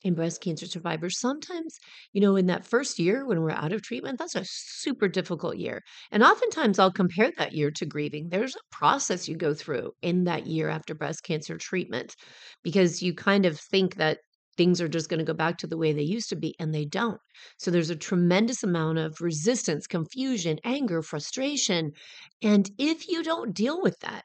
in 0.03 0.13
breast 0.15 0.41
cancer 0.41 0.65
survivors. 0.65 1.19
Sometimes, 1.19 1.77
you 2.13 2.21
know, 2.21 2.35
in 2.35 2.47
that 2.47 2.65
first 2.65 2.99
year 2.99 3.25
when 3.25 3.41
we're 3.41 3.51
out 3.51 3.73
of 3.73 3.81
treatment, 3.81 4.17
that's 4.19 4.35
a 4.35 4.43
super 4.45 5.07
difficult 5.07 5.57
year. 5.57 5.81
And 6.11 6.23
oftentimes 6.23 6.79
I'll 6.79 6.91
compare 6.91 7.31
that 7.37 7.53
year 7.53 7.71
to 7.71 7.85
grieving. 7.85 8.29
There's 8.29 8.55
a 8.55 8.75
process 8.75 9.27
you 9.27 9.35
go 9.37 9.53
through 9.53 9.93
in 10.01 10.23
that 10.25 10.47
year 10.47 10.69
after 10.69 10.95
breast 10.95 11.23
cancer 11.23 11.57
treatment 11.57 12.15
because 12.63 13.01
you 13.01 13.13
kind 13.13 13.45
of 13.45 13.59
think 13.59 13.95
that 13.95 14.19
things 14.57 14.81
are 14.81 14.87
just 14.87 15.09
going 15.09 15.19
to 15.19 15.25
go 15.25 15.33
back 15.33 15.57
to 15.57 15.67
the 15.67 15.77
way 15.77 15.93
they 15.93 16.01
used 16.01 16.29
to 16.29 16.35
be 16.35 16.55
and 16.59 16.73
they 16.73 16.85
don't. 16.85 17.19
So 17.57 17.71
there's 17.71 17.89
a 17.89 17.95
tremendous 17.95 18.63
amount 18.63 18.97
of 18.97 19.21
resistance, 19.21 19.87
confusion, 19.87 20.59
anger, 20.63 21.01
frustration. 21.01 21.93
And 22.41 22.69
if 22.77 23.07
you 23.07 23.23
don't 23.23 23.53
deal 23.55 23.81
with 23.81 23.99
that, 24.01 24.23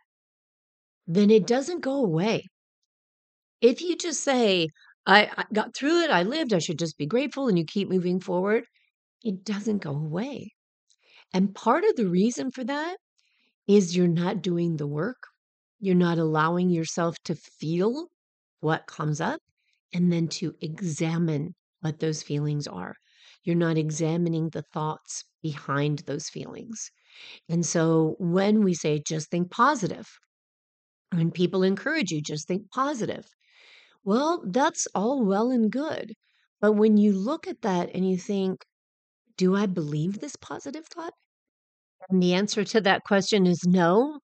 then 1.08 1.30
it 1.32 1.48
doesn't 1.48 1.80
go 1.80 1.94
away. 2.04 2.46
If 3.60 3.82
you 3.82 3.96
just 3.96 4.22
say, 4.22 4.68
I, 5.06 5.30
I 5.36 5.44
got 5.52 5.74
through 5.74 6.02
it. 6.02 6.10
I 6.10 6.22
lived. 6.22 6.52
I 6.52 6.58
should 6.58 6.78
just 6.78 6.98
be 6.98 7.06
grateful. 7.06 7.48
And 7.48 7.58
you 7.58 7.64
keep 7.64 7.88
moving 7.88 8.20
forward. 8.20 8.64
It 9.22 9.44
doesn't 9.44 9.78
go 9.78 9.90
away. 9.90 10.52
And 11.32 11.54
part 11.54 11.84
of 11.84 11.96
the 11.96 12.08
reason 12.08 12.50
for 12.50 12.64
that 12.64 12.96
is 13.68 13.96
you're 13.96 14.08
not 14.08 14.42
doing 14.42 14.76
the 14.76 14.86
work. 14.86 15.18
You're 15.80 15.94
not 15.94 16.18
allowing 16.18 16.70
yourself 16.70 17.16
to 17.24 17.34
feel 17.34 18.08
what 18.60 18.86
comes 18.86 19.20
up 19.20 19.40
and 19.92 20.12
then 20.12 20.28
to 20.28 20.54
examine 20.60 21.54
what 21.80 22.00
those 22.00 22.22
feelings 22.22 22.66
are. 22.66 22.94
You're 23.44 23.56
not 23.56 23.78
examining 23.78 24.50
the 24.50 24.62
thoughts 24.72 25.24
behind 25.42 26.00
those 26.00 26.28
feelings. 26.28 26.90
And 27.48 27.64
so 27.64 28.16
when 28.18 28.64
we 28.64 28.74
say 28.74 29.02
just 29.06 29.30
think 29.30 29.50
positive, 29.50 30.06
when 31.12 31.30
people 31.32 31.62
encourage 31.64 32.12
you, 32.12 32.20
just 32.22 32.46
think 32.46 32.70
positive, 32.70 33.26
well, 34.06 34.42
that's 34.46 34.88
all 34.94 35.22
well 35.22 35.50
and 35.50 35.70
good. 35.70 36.14
But 36.62 36.72
when 36.72 36.96
you 36.96 37.12
look 37.12 37.46
at 37.46 37.60
that 37.62 37.90
and 37.94 38.08
you 38.08 38.16
think, 38.16 38.64
do 39.36 39.56
I 39.56 39.66
believe 39.66 40.20
this 40.20 40.36
positive 40.36 40.86
thought? 40.86 41.14
And 42.08 42.22
the 42.22 42.34
answer 42.34 42.64
to 42.64 42.80
that 42.82 43.04
question 43.04 43.46
is 43.46 43.64
no, 43.66 44.20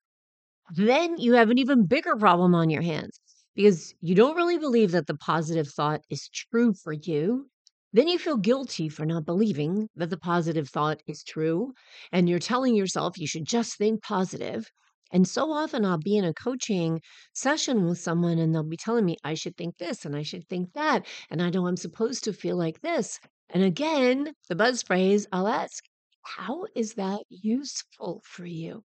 then 0.76 1.18
you 1.18 1.34
have 1.34 1.50
an 1.50 1.58
even 1.58 1.86
bigger 1.86 2.16
problem 2.16 2.56
on 2.56 2.70
your 2.70 2.82
hands 2.82 3.20
because 3.56 3.94
you 4.02 4.16
don't 4.16 4.36
really 4.36 4.58
believe 4.58 4.92
that 4.92 5.08
the 5.08 5.18
positive 5.18 5.68
thought 5.70 6.02
is 6.10 6.30
true 6.30 6.74
for 6.74 6.94
you. 6.94 7.50
Then 7.94 8.08
you 8.08 8.18
feel 8.20 8.38
guilty 8.38 8.90
for 8.90 9.06
not 9.06 9.26
believing 9.26 9.90
that 9.96 10.10
the 10.10 10.18
positive 10.18 10.70
thought 10.70 11.02
is 11.08 11.24
true. 11.24 11.74
And 12.12 12.30
you're 12.30 12.40
telling 12.40 12.76
yourself 12.76 13.18
you 13.20 13.28
should 13.28 13.46
just 13.46 13.78
think 13.78 14.02
positive. 14.04 14.72
And 15.12 15.28
so 15.28 15.52
often 15.52 15.86
I'll 15.86 15.98
be 15.98 16.18
in 16.18 16.26
a 16.26 16.34
coaching 16.34 17.02
session 17.34 17.86
with 17.86 18.00
someone 18.00 18.40
and 18.40 18.54
they'll 18.54 18.64
be 18.64 18.78
telling 18.78 19.06
me 19.06 19.18
I 19.24 19.34
should 19.36 19.56
think 19.58 19.78
this 19.78 20.06
and 20.06 20.16
I 20.16 20.24
should 20.24 20.48
think 20.50 20.74
that. 20.74 21.06
And 21.30 21.42
I 21.42 21.50
know 21.50 21.68
I'm 21.68 21.78
supposed 21.78 22.24
to 22.26 22.34
feel 22.34 22.58
like 22.58 22.82
this. 22.82 23.20
And 23.50 23.64
again, 23.64 24.34
the 24.50 24.56
buzz 24.56 24.84
phrase, 24.84 25.28
I'll 25.32 25.48
ask, 25.48 25.84
how 26.24 26.66
is 26.76 26.96
that 26.96 27.24
useful 27.30 28.22
for 28.26 28.46
you? 28.46 28.84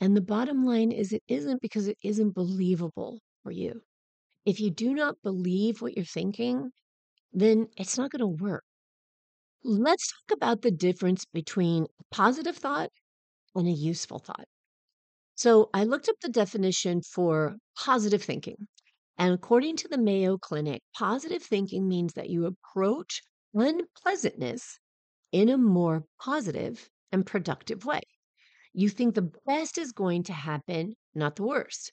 And 0.00 0.16
the 0.16 0.20
bottom 0.20 0.64
line 0.64 0.90
is 0.90 1.12
it 1.12 1.22
isn't 1.28 1.62
because 1.62 1.86
it 1.86 1.98
isn't 2.02 2.34
believable 2.34 3.20
for 3.44 3.52
you. 3.52 3.82
If 4.46 4.60
you 4.60 4.70
do 4.70 4.94
not 4.94 5.22
believe 5.22 5.82
what 5.82 5.96
you're 5.96 6.04
thinking, 6.06 6.72
then 7.32 7.68
it's 7.76 7.98
not 7.98 8.10
going 8.12 8.20
to 8.20 8.42
work. 8.44 8.64
Let's 9.62 10.10
talk 10.10 10.34
about 10.36 10.62
the 10.62 10.72
difference 10.72 11.24
between 11.24 11.84
a 11.84 12.04
positive 12.10 12.56
thought 12.56 12.90
and 13.54 13.68
a 13.68 13.72
useful 13.72 14.18
thought. 14.18 14.48
So 15.38 15.70
I 15.72 15.84
looked 15.84 16.08
up 16.08 16.16
the 16.20 16.28
definition 16.28 17.00
for 17.00 17.58
positive 17.76 18.24
thinking. 18.24 18.66
And 19.16 19.32
according 19.32 19.76
to 19.76 19.88
the 19.88 19.96
Mayo 19.96 20.36
Clinic, 20.36 20.82
positive 20.94 21.44
thinking 21.44 21.86
means 21.88 22.14
that 22.14 22.28
you 22.28 22.44
approach 22.44 23.22
unpleasantness 23.54 24.80
in 25.30 25.48
a 25.48 25.56
more 25.56 26.04
positive 26.20 26.90
and 27.12 27.24
productive 27.24 27.84
way. 27.84 28.00
You 28.72 28.88
think 28.88 29.14
the 29.14 29.30
best 29.46 29.78
is 29.78 29.92
going 29.92 30.24
to 30.24 30.32
happen, 30.32 30.96
not 31.14 31.36
the 31.36 31.44
worst. 31.44 31.92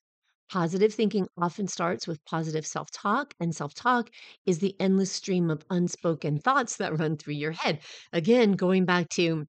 Positive 0.49 0.91
thinking 0.91 1.27
often 1.37 1.67
starts 1.67 2.07
with 2.07 2.25
positive 2.25 2.65
self 2.65 2.89
talk, 2.89 3.35
and 3.39 3.55
self 3.55 3.75
talk 3.75 4.09
is 4.47 4.57
the 4.57 4.75
endless 4.79 5.11
stream 5.11 5.51
of 5.51 5.63
unspoken 5.69 6.39
thoughts 6.39 6.77
that 6.77 6.97
run 6.97 7.15
through 7.15 7.35
your 7.35 7.51
head. 7.51 7.83
Again, 8.11 8.53
going 8.53 8.85
back 8.85 9.09
to 9.09 9.45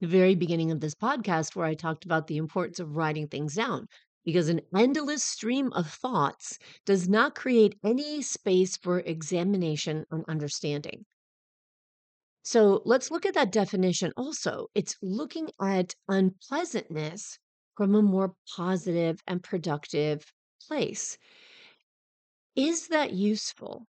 the 0.00 0.06
very 0.06 0.34
beginning 0.34 0.70
of 0.70 0.80
this 0.80 0.94
podcast 0.94 1.56
where 1.56 1.66
I 1.66 1.74
talked 1.74 2.04
about 2.04 2.26
the 2.26 2.36
importance 2.36 2.78
of 2.80 2.96
writing 2.96 3.28
things 3.28 3.54
down 3.54 3.88
because 4.24 4.48
an 4.48 4.60
endless 4.76 5.24
stream 5.24 5.72
of 5.72 5.90
thoughts 5.90 6.58
does 6.84 7.08
not 7.08 7.34
create 7.34 7.78
any 7.82 8.20
space 8.22 8.76
for 8.76 9.00
examination 9.00 10.04
and 10.10 10.24
understanding. 10.28 11.04
So 12.42 12.82
let's 12.84 13.10
look 13.10 13.26
at 13.26 13.34
that 13.34 13.52
definition 13.52 14.12
also. 14.16 14.68
It's 14.74 14.96
looking 15.02 15.50
at 15.60 15.94
unpleasantness 16.08 17.38
from 17.76 17.94
a 17.94 18.02
more 18.02 18.34
positive 18.56 19.20
and 19.26 19.42
productive 19.42 20.24
place. 20.66 21.18
Is 22.56 22.88
that 22.88 23.12
useful? 23.12 23.86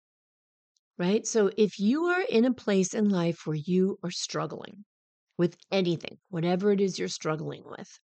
Right? 0.97 1.27
So 1.27 1.51
if 1.57 1.79
you 1.79 2.05
are 2.05 2.21
in 2.21 2.45
a 2.45 2.53
place 2.53 2.93
in 2.93 3.09
life 3.09 3.45
where 3.45 3.55
you 3.55 3.99
are 4.03 4.11
struggling, 4.11 4.85
with 5.37 5.57
anything, 5.71 6.17
whatever 6.29 6.71
it 6.71 6.81
is 6.81 6.99
you're 6.99 7.07
struggling 7.07 7.63
with. 7.65 7.99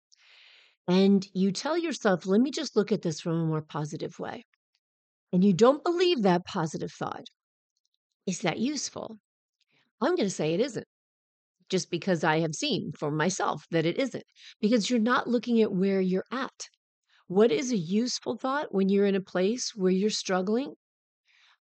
And 0.89 1.27
you 1.35 1.53
tell 1.53 1.77
yourself, 1.79 2.27
let 2.27 2.41
me 2.41 2.51
just 2.51 2.77
look 2.77 2.93
at 2.93 3.03
this 3.03 3.21
from 3.21 3.41
a 3.41 3.47
more 3.47 3.63
positive 3.63 4.19
way. 4.19 4.45
and 5.33 5.45
you 5.45 5.53
don't 5.53 5.85
believe 5.85 6.23
that 6.23 6.45
positive 6.47 6.93
thought, 6.93 7.27
is 8.27 8.41
that 8.41 8.59
useful? 8.59 9.19
I'm 10.01 10.17
going 10.17 10.29
to 10.29 10.35
say 10.35 10.55
it 10.55 10.61
isn't, 10.61 10.87
just 11.69 11.91
because 11.91 12.25
I 12.25 12.41
have 12.41 12.55
seen 12.55 12.93
for 12.99 13.11
myself 13.11 13.65
that 13.71 13.87
it 13.87 13.99
isn't, 13.99 14.25
because 14.61 14.91
you're 14.91 15.01
not 15.01 15.29
looking 15.29 15.63
at 15.63 15.73
where 15.73 16.01
you're 16.01 16.25
at. 16.33 16.69
What 17.29 17.53
is 17.53 17.73
a 17.73 17.77
useful 17.77 18.37
thought 18.37 18.75
when 18.75 18.89
you're 18.89 19.07
in 19.07 19.17
a 19.17 19.21
place 19.21 19.73
where 19.75 19.93
you're 19.93 20.11
struggling? 20.11 20.75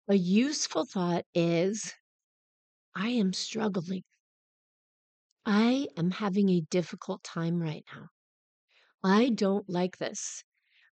A 0.08 0.14
useful 0.14 0.86
thought 0.86 1.24
is, 1.34 1.92
I 2.94 3.08
am 3.10 3.32
struggling. 3.32 4.02
I 5.46 5.88
am 5.96 6.10
having 6.10 6.50
a 6.50 6.60
difficult 6.60 7.24
time 7.24 7.60
right 7.60 7.84
now. 7.94 8.08
I 9.02 9.30
don't 9.30 9.68
like 9.68 9.98
this. 9.98 10.44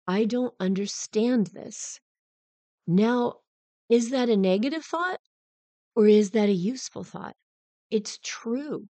I 0.07 0.25
don't 0.27 0.55
understand 0.61 1.49
this. 1.49 2.01
Now, 2.87 3.41
is 3.89 4.11
that 4.11 4.29
a 4.31 4.37
negative 4.37 4.85
thought 4.85 5.21
or 5.97 6.09
is 6.09 6.33
that 6.33 6.49
a 6.49 6.53
useful 6.53 7.05
thought? 7.05 7.37
It's 7.91 8.19
true. 8.23 8.89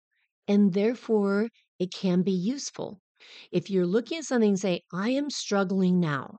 And 0.49 0.73
therefore, 0.75 1.51
it 1.79 1.93
can 1.93 2.23
be 2.23 2.33
useful. 2.33 3.01
If 3.53 3.71
you're 3.71 3.87
looking 3.87 4.19
at 4.19 4.25
something 4.25 4.51
and 4.51 4.61
say, 4.61 4.83
I 4.93 5.11
am 5.11 5.31
struggling 5.31 6.01
now, 6.01 6.39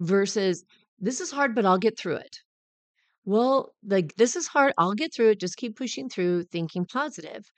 versus 0.00 0.64
this 0.98 1.20
is 1.20 1.30
hard, 1.30 1.54
but 1.54 1.66
I'll 1.66 1.78
get 1.78 1.98
through 1.98 2.16
it. 2.16 2.38
Well, 3.24 3.74
like 3.84 4.14
this 4.16 4.36
is 4.36 4.48
hard, 4.48 4.74
I'll 4.78 4.94
get 4.94 5.14
through 5.14 5.30
it. 5.30 5.40
Just 5.40 5.56
keep 5.56 5.76
pushing 5.76 6.08
through, 6.10 6.44
thinking 6.44 6.86
positive. 6.86 7.50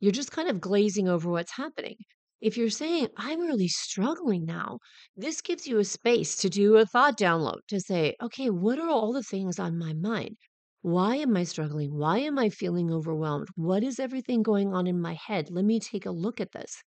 You're 0.00 0.12
just 0.12 0.30
kind 0.32 0.48
of 0.48 0.60
glazing 0.60 1.08
over 1.08 1.30
what's 1.30 1.52
happening. 1.56 1.96
If 2.40 2.56
you're 2.56 2.70
saying, 2.70 3.08
I'm 3.16 3.40
really 3.40 3.68
struggling 3.68 4.44
now, 4.44 4.78
this 5.16 5.40
gives 5.40 5.66
you 5.66 5.78
a 5.78 5.84
space 5.84 6.36
to 6.36 6.48
do 6.50 6.76
a 6.76 6.86
thought 6.86 7.18
download 7.18 7.60
to 7.68 7.80
say, 7.80 8.14
okay, 8.22 8.50
what 8.50 8.78
are 8.78 8.88
all 8.88 9.12
the 9.12 9.22
things 9.22 9.58
on 9.58 9.78
my 9.78 9.92
mind? 9.94 10.36
Why 10.82 11.16
am 11.16 11.36
I 11.36 11.44
struggling? 11.44 11.94
Why 11.96 12.18
am 12.18 12.38
I 12.38 12.48
feeling 12.48 12.92
overwhelmed? 12.92 13.48
What 13.56 13.82
is 13.82 13.98
everything 13.98 14.42
going 14.42 14.72
on 14.72 14.86
in 14.86 15.00
my 15.00 15.14
head? 15.14 15.50
Let 15.50 15.64
me 15.64 15.80
take 15.80 16.06
a 16.06 16.10
look 16.10 16.40
at 16.40 16.52
this. 16.52 16.82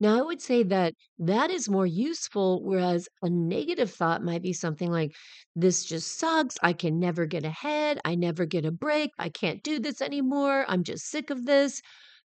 Now, 0.00 0.18
I 0.18 0.22
would 0.22 0.40
say 0.40 0.62
that 0.64 0.94
that 1.18 1.50
is 1.50 1.68
more 1.68 1.86
useful, 1.86 2.62
whereas 2.64 3.08
a 3.22 3.30
negative 3.30 3.90
thought 3.92 4.22
might 4.24 4.42
be 4.42 4.52
something 4.52 4.90
like, 4.90 5.12
This 5.54 5.84
just 5.84 6.18
sucks. 6.18 6.56
I 6.62 6.72
can 6.72 6.98
never 6.98 7.26
get 7.26 7.44
ahead. 7.44 8.00
I 8.04 8.14
never 8.14 8.46
get 8.46 8.64
a 8.64 8.72
break. 8.72 9.10
I 9.18 9.28
can't 9.28 9.62
do 9.62 9.78
this 9.78 10.00
anymore. 10.00 10.64
I'm 10.68 10.84
just 10.84 11.06
sick 11.10 11.30
of 11.30 11.44
this. 11.44 11.82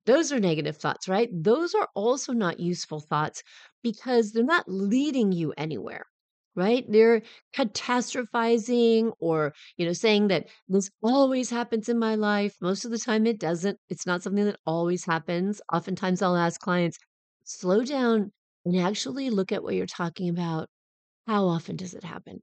Those 0.10 0.32
are 0.32 0.40
negative 0.40 0.78
thoughts, 0.78 1.08
right? 1.08 1.30
Those 1.32 1.76
are 1.76 1.88
also 1.96 2.34
not 2.34 2.60
useful 2.60 3.00
thoughts 3.00 3.44
because 3.84 4.32
they're 4.32 4.44
not 4.44 4.68
leading 4.68 5.32
you 5.32 5.54
anywhere, 5.56 6.06
right? 6.56 6.84
They're 6.90 7.22
catastrophizing 7.56 9.14
or, 9.20 9.54
you 9.78 9.86
know, 9.86 9.94
saying 9.94 10.30
that 10.30 10.48
this 10.68 10.90
always 11.04 11.50
happens 11.52 11.90
in 11.90 12.00
my 12.00 12.16
life. 12.16 12.56
Most 12.60 12.86
of 12.86 12.92
the 12.92 12.98
time 12.98 13.28
it 13.28 13.40
doesn't. 13.40 13.78
It's 13.90 14.08
not 14.08 14.24
something 14.24 14.46
that 14.46 14.60
always 14.66 15.06
happens. 15.06 15.62
Oftentimes 15.72 16.22
I'll 16.24 16.36
ask 16.36 16.60
clients, 16.60 16.98
slow 17.44 17.84
down 17.84 18.32
and 18.66 18.78
actually 18.78 19.30
look 19.30 19.52
at 19.52 19.64
what 19.64 19.76
you're 19.76 19.86
talking 19.86 20.30
about. 20.30 20.70
How 21.28 21.48
often 21.48 21.76
does 21.78 21.94
it 21.94 22.04
happen? 22.04 22.42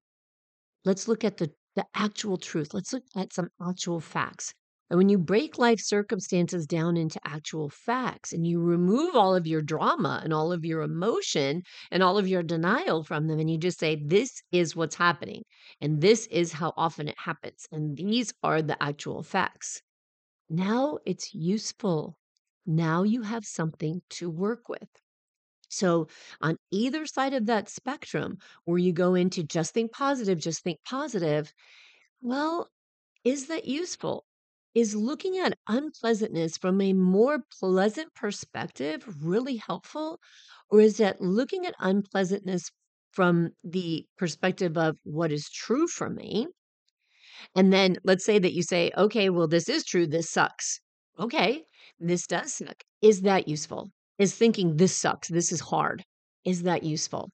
Let's 0.85 1.09
look 1.09 1.25
at 1.25 1.39
the 1.39 1.51
the 1.75 1.87
actual 1.95 2.39
truth. 2.39 2.75
Let's 2.75 2.93
look 2.93 3.05
at 3.17 3.33
some 3.33 3.51
actual 3.61 4.01
facts. 4.01 4.55
And 4.91 4.99
when 4.99 5.09
you 5.09 5.19
break 5.19 5.59
life 5.59 5.81
circumstances 5.81 6.67
down 6.67 6.97
into 6.97 7.21
actual 7.25 7.69
facts 7.71 8.33
and 8.33 8.47
you 8.47 8.61
remove 8.61 9.15
all 9.15 9.35
of 9.37 9.47
your 9.47 9.63
drama 9.63 10.21
and 10.25 10.33
all 10.33 10.53
of 10.53 10.65
your 10.65 10.83
emotion 10.83 11.63
and 11.91 12.03
all 12.03 12.19
of 12.19 12.27
your 12.29 12.43
denial 12.43 13.05
from 13.05 13.29
them, 13.29 13.39
and 13.39 13.49
you 13.51 13.59
just 13.59 13.79
say, 13.79 13.95
This 13.97 14.43
is 14.53 14.75
what's 14.75 14.97
happening, 14.97 15.45
and 15.81 16.01
this 16.01 16.27
is 16.27 16.53
how 16.53 16.73
often 16.77 17.09
it 17.09 17.19
happens, 17.19 17.67
and 17.71 17.97
these 17.97 18.33
are 18.43 18.63
the 18.63 18.81
actual 18.83 19.23
facts. 19.23 19.83
Now 20.51 20.99
it's 21.07 21.35
useful. 21.35 22.19
Now 22.67 23.05
you 23.05 23.23
have 23.23 23.45
something 23.47 24.03
to 24.11 24.29
work 24.31 24.69
with. 24.69 24.89
So, 25.69 26.09
on 26.41 26.59
either 26.73 27.07
side 27.07 27.33
of 27.33 27.47
that 27.47 27.69
spectrum, 27.69 28.39
where 28.65 28.79
you 28.79 28.93
go 28.93 29.15
into 29.15 29.45
just 29.45 29.75
think 29.75 29.93
positive, 29.93 30.41
just 30.41 30.63
think 30.65 30.83
positive, 30.85 31.53
well, 32.21 32.71
is 33.25 33.49
that 33.49 33.67
useful? 33.67 34.27
Is 34.77 34.95
looking 34.95 35.39
at 35.39 35.59
unpleasantness 35.67 36.59
from 36.59 36.83
a 36.83 36.93
more 36.93 37.43
pleasant 37.61 38.13
perspective 38.13 39.25
really 39.25 39.57
helpful? 39.57 40.21
Or 40.69 40.83
is 40.83 40.99
that 40.99 41.19
looking 41.19 41.65
at 41.65 41.75
unpleasantness 41.79 42.71
from 43.11 43.53
the 43.65 44.07
perspective 44.19 44.77
of 44.77 44.99
what 45.03 45.33
is 45.33 45.49
true 45.49 45.89
for 45.89 46.11
me? 46.11 46.49
And 47.55 47.73
then 47.73 47.97
let's 48.05 48.27
say 48.27 48.39
that 48.39 48.53
you 48.53 48.63
say, 48.63 48.93
okay, 48.95 49.31
well, 49.31 49.49
this 49.49 49.71
is 49.71 49.83
true. 49.83 50.07
This 50.07 50.29
sucks. 50.29 50.83
Okay, 51.19 51.65
this 51.99 52.27
does 52.27 52.53
suck. 52.53 52.85
Is 53.01 53.23
that 53.23 53.49
useful? 53.49 53.91
Is 54.19 54.35
thinking 54.35 54.77
this 54.77 54.95
sucks. 54.95 55.29
This 55.29 55.53
is 55.53 55.61
hard. 55.61 56.05
Is 56.45 56.65
that 56.65 56.83
useful? 56.83 57.31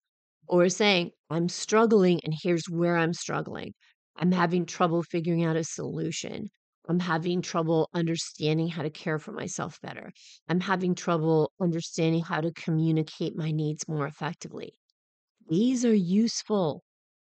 Or 0.46 0.68
saying, 0.68 1.10
I'm 1.28 1.48
struggling 1.48 2.20
and 2.22 2.34
here's 2.40 2.70
where 2.70 2.96
I'm 2.96 3.12
struggling. 3.12 3.74
I'm 4.14 4.30
having 4.30 4.64
trouble 4.64 5.02
figuring 5.02 5.42
out 5.42 5.56
a 5.56 5.64
solution. 5.64 6.48
I'm 6.88 7.00
having 7.00 7.42
trouble 7.42 7.88
understanding 7.94 8.68
how 8.68 8.82
to 8.82 8.90
care 8.90 9.18
for 9.18 9.32
myself 9.32 9.80
better. 9.80 10.12
I'm 10.48 10.60
having 10.60 10.94
trouble 10.94 11.52
understanding 11.60 12.22
how 12.22 12.40
to 12.40 12.52
communicate 12.52 13.36
my 13.36 13.50
needs 13.50 13.88
more 13.88 14.06
effectively. 14.06 14.74
These 15.48 15.84
are 15.84 15.94
useful 15.94 16.82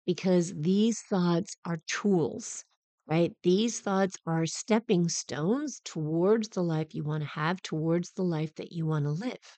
because 0.05 0.53
these 0.53 1.01
thoughts 1.01 1.55
are 1.65 1.79
tools, 1.87 2.65
right? 3.07 3.33
These 3.43 3.79
thoughts 3.79 4.17
are 4.25 4.45
stepping 4.45 5.07
stones 5.09 5.81
towards 5.85 6.49
the 6.49 6.63
life 6.63 6.93
you 6.93 7.03
want 7.05 7.23
to 7.23 7.29
have, 7.29 7.61
towards 7.61 8.11
the 8.13 8.23
life 8.23 8.53
that 8.55 8.73
you 8.73 8.85
want 8.85 9.05
to 9.05 9.11
live. 9.11 9.57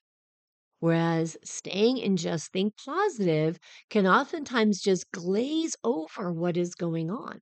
Whereas 0.80 1.38
staying 1.44 1.98
in 2.00 2.18
just 2.18 2.52
think 2.52 2.76
positive 2.84 3.60
can 3.92 4.08
oftentimes 4.08 4.82
just 4.82 5.12
glaze 5.12 5.76
over 5.84 6.34
what 6.34 6.58
is 6.58 6.74
going 6.76 7.12
on. 7.12 7.42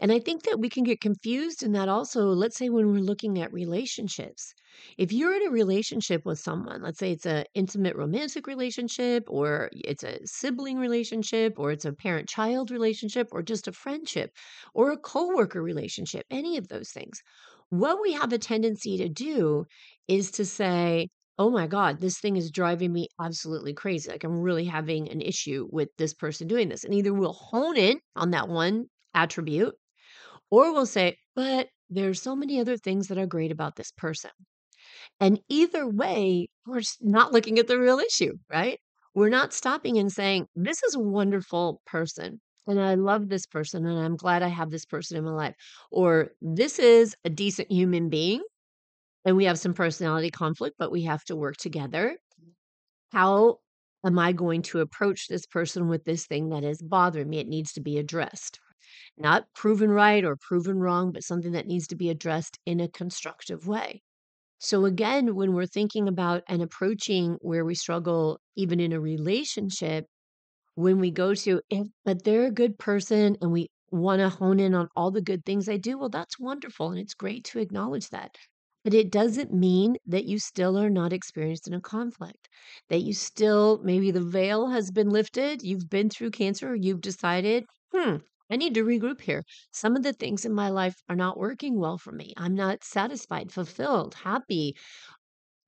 And 0.00 0.10
I 0.10 0.18
think 0.18 0.42
that 0.44 0.58
we 0.58 0.68
can 0.68 0.82
get 0.84 1.00
confused 1.00 1.62
in 1.62 1.72
that 1.72 1.88
also, 1.88 2.28
let's 2.28 2.56
say 2.56 2.68
when 2.70 2.90
we're 2.90 3.00
looking 3.00 3.40
at 3.40 3.52
relationships. 3.52 4.54
If 4.98 5.12
you're 5.12 5.34
in 5.34 5.46
a 5.46 5.50
relationship 5.50 6.24
with 6.24 6.38
someone, 6.38 6.82
let's 6.82 6.98
say 6.98 7.12
it's 7.12 7.26
an 7.26 7.44
intimate 7.54 7.94
romantic 7.96 8.46
relationship, 8.46 9.24
or 9.28 9.70
it's 9.72 10.02
a 10.02 10.18
sibling 10.26 10.78
relationship, 10.78 11.58
or 11.58 11.70
it's 11.70 11.84
a 11.84 11.92
parent 11.92 12.28
child 12.28 12.70
relationship, 12.70 13.28
or 13.32 13.42
just 13.42 13.68
a 13.68 13.72
friendship, 13.72 14.32
or 14.74 14.90
a 14.90 14.96
coworker 14.96 15.62
relationship, 15.62 16.24
any 16.30 16.56
of 16.56 16.68
those 16.68 16.90
things. 16.90 17.20
What 17.68 18.00
we 18.00 18.12
have 18.14 18.32
a 18.32 18.38
tendency 18.38 18.96
to 18.98 19.08
do 19.08 19.66
is 20.08 20.30
to 20.32 20.44
say, 20.44 21.08
oh 21.38 21.50
my 21.50 21.66
God, 21.66 22.00
this 22.00 22.18
thing 22.18 22.36
is 22.36 22.50
driving 22.50 22.92
me 22.92 23.08
absolutely 23.20 23.72
crazy. 23.74 24.10
Like 24.10 24.24
I'm 24.24 24.40
really 24.40 24.64
having 24.64 25.10
an 25.10 25.20
issue 25.20 25.68
with 25.70 25.88
this 25.98 26.14
person 26.14 26.48
doing 26.48 26.68
this. 26.68 26.84
And 26.84 26.94
either 26.94 27.12
we'll 27.14 27.32
hone 27.32 27.76
in 27.76 28.00
on 28.16 28.30
that 28.32 28.48
one 28.48 28.86
attribute, 29.14 29.74
or 30.50 30.72
we'll 30.72 30.86
say, 30.86 31.16
but 31.34 31.68
there's 31.88 32.22
so 32.22 32.36
many 32.36 32.60
other 32.60 32.76
things 32.76 33.08
that 33.08 33.18
are 33.18 33.26
great 33.26 33.52
about 33.52 33.76
this 33.76 33.92
person. 33.92 34.30
And 35.18 35.40
either 35.48 35.88
way, 35.88 36.48
we're 36.66 36.82
not 37.00 37.32
looking 37.32 37.58
at 37.58 37.66
the 37.66 37.78
real 37.78 37.98
issue, 37.98 38.34
right? 38.50 38.78
We're 39.14 39.28
not 39.28 39.52
stopping 39.52 39.98
and 39.98 40.10
saying, 40.10 40.46
this 40.54 40.82
is 40.82 40.94
a 40.94 41.00
wonderful 41.00 41.80
person. 41.86 42.40
And 42.66 42.80
I 42.80 42.94
love 42.94 43.28
this 43.28 43.46
person, 43.46 43.86
and 43.86 43.98
I'm 43.98 44.16
glad 44.16 44.42
I 44.42 44.48
have 44.48 44.70
this 44.70 44.84
person 44.84 45.16
in 45.16 45.24
my 45.24 45.32
life. 45.32 45.54
Or 45.90 46.30
this 46.40 46.78
is 46.78 47.16
a 47.24 47.30
decent 47.30 47.70
human 47.70 48.08
being, 48.08 48.42
and 49.24 49.36
we 49.36 49.46
have 49.46 49.58
some 49.58 49.74
personality 49.74 50.30
conflict, 50.30 50.76
but 50.78 50.92
we 50.92 51.02
have 51.02 51.24
to 51.24 51.36
work 51.36 51.56
together. 51.56 52.16
How 53.10 53.56
am 54.04 54.18
I 54.18 54.32
going 54.32 54.62
to 54.62 54.80
approach 54.80 55.26
this 55.26 55.46
person 55.46 55.88
with 55.88 56.04
this 56.04 56.26
thing 56.26 56.50
that 56.50 56.62
is 56.62 56.80
bothering 56.80 57.28
me? 57.28 57.38
It 57.38 57.48
needs 57.48 57.72
to 57.72 57.80
be 57.80 57.98
addressed 57.98 58.60
not 59.20 59.52
proven 59.54 59.90
right 59.90 60.24
or 60.24 60.36
proven 60.36 60.78
wrong, 60.80 61.12
but 61.12 61.24
something 61.24 61.52
that 61.52 61.66
needs 61.66 61.86
to 61.88 61.96
be 61.96 62.10
addressed 62.10 62.58
in 62.66 62.80
a 62.80 62.88
constructive 62.88 63.66
way. 63.68 64.02
So, 64.58 64.84
again, 64.86 65.34
when 65.34 65.54
we're 65.54 65.66
thinking 65.66 66.08
about 66.08 66.44
and 66.48 66.62
approaching 66.62 67.38
where 67.42 67.64
we 67.64 67.74
struggle, 67.74 68.40
even 68.56 68.80
in 68.80 68.92
a 68.92 69.00
relationship, 69.00 70.06
when 70.74 70.98
we 70.98 71.10
go 71.10 71.34
to, 71.34 71.60
if, 71.70 71.86
but 72.04 72.24
they're 72.24 72.46
a 72.46 72.50
good 72.50 72.78
person 72.78 73.36
and 73.40 73.52
we 73.52 73.68
want 73.90 74.20
to 74.20 74.28
hone 74.28 74.60
in 74.60 74.74
on 74.74 74.88
all 74.96 75.10
the 75.10 75.20
good 75.20 75.44
things 75.44 75.66
they 75.66 75.78
do, 75.78 75.98
well, 75.98 76.08
that's 76.08 76.38
wonderful. 76.38 76.90
And 76.90 76.98
it's 76.98 77.14
great 77.14 77.44
to 77.46 77.58
acknowledge 77.58 78.08
that. 78.10 78.34
But 78.84 78.94
it 78.94 79.10
doesn't 79.12 79.52
mean 79.52 79.96
that 80.06 80.24
you 80.24 80.38
still 80.38 80.78
are 80.78 80.88
not 80.90 81.12
experienced 81.12 81.66
in 81.68 81.74
a 81.74 81.80
conflict, 81.80 82.48
that 82.88 83.00
you 83.02 83.12
still, 83.12 83.80
maybe 83.84 84.10
the 84.10 84.22
veil 84.22 84.68
has 84.68 84.90
been 84.90 85.10
lifted, 85.10 85.62
you've 85.62 85.90
been 85.90 86.08
through 86.08 86.30
cancer, 86.30 86.74
you've 86.74 87.00
decided, 87.02 87.64
hmm, 87.94 88.16
I 88.50 88.56
need 88.56 88.74
to 88.74 88.84
regroup 88.84 89.22
here. 89.22 89.44
Some 89.72 89.96
of 89.96 90.02
the 90.02 90.12
things 90.12 90.44
in 90.44 90.52
my 90.52 90.68
life 90.68 91.02
are 91.08 91.16
not 91.16 91.38
working 91.38 91.78
well 91.80 91.96
for 91.96 92.12
me. 92.12 92.34
I'm 92.36 92.54
not 92.54 92.84
satisfied, 92.84 93.50
fulfilled, 93.50 94.12
happy. 94.14 94.76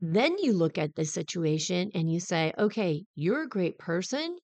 Then 0.00 0.38
you 0.38 0.52
look 0.52 0.78
at 0.78 0.96
the 0.96 1.04
situation 1.06 1.90
and 1.94 2.12
you 2.12 2.20
say, 2.20 2.52
okay, 2.58 3.06
you're 3.14 3.44
a 3.44 3.48
great 3.48 3.78
person, 3.78 4.38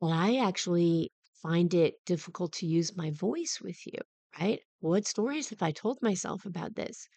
but 0.00 0.08
I 0.10 0.36
actually 0.38 1.12
find 1.42 1.74
it 1.74 2.02
difficult 2.06 2.52
to 2.54 2.66
use 2.66 2.96
my 2.96 3.10
voice 3.10 3.60
with 3.60 3.76
you, 3.86 3.98
right? 4.40 4.60
What 4.80 5.06
stories 5.06 5.50
have 5.50 5.60
I 5.62 5.72
told 5.72 6.00
myself 6.00 6.46
about 6.46 6.76
this? 6.76 7.08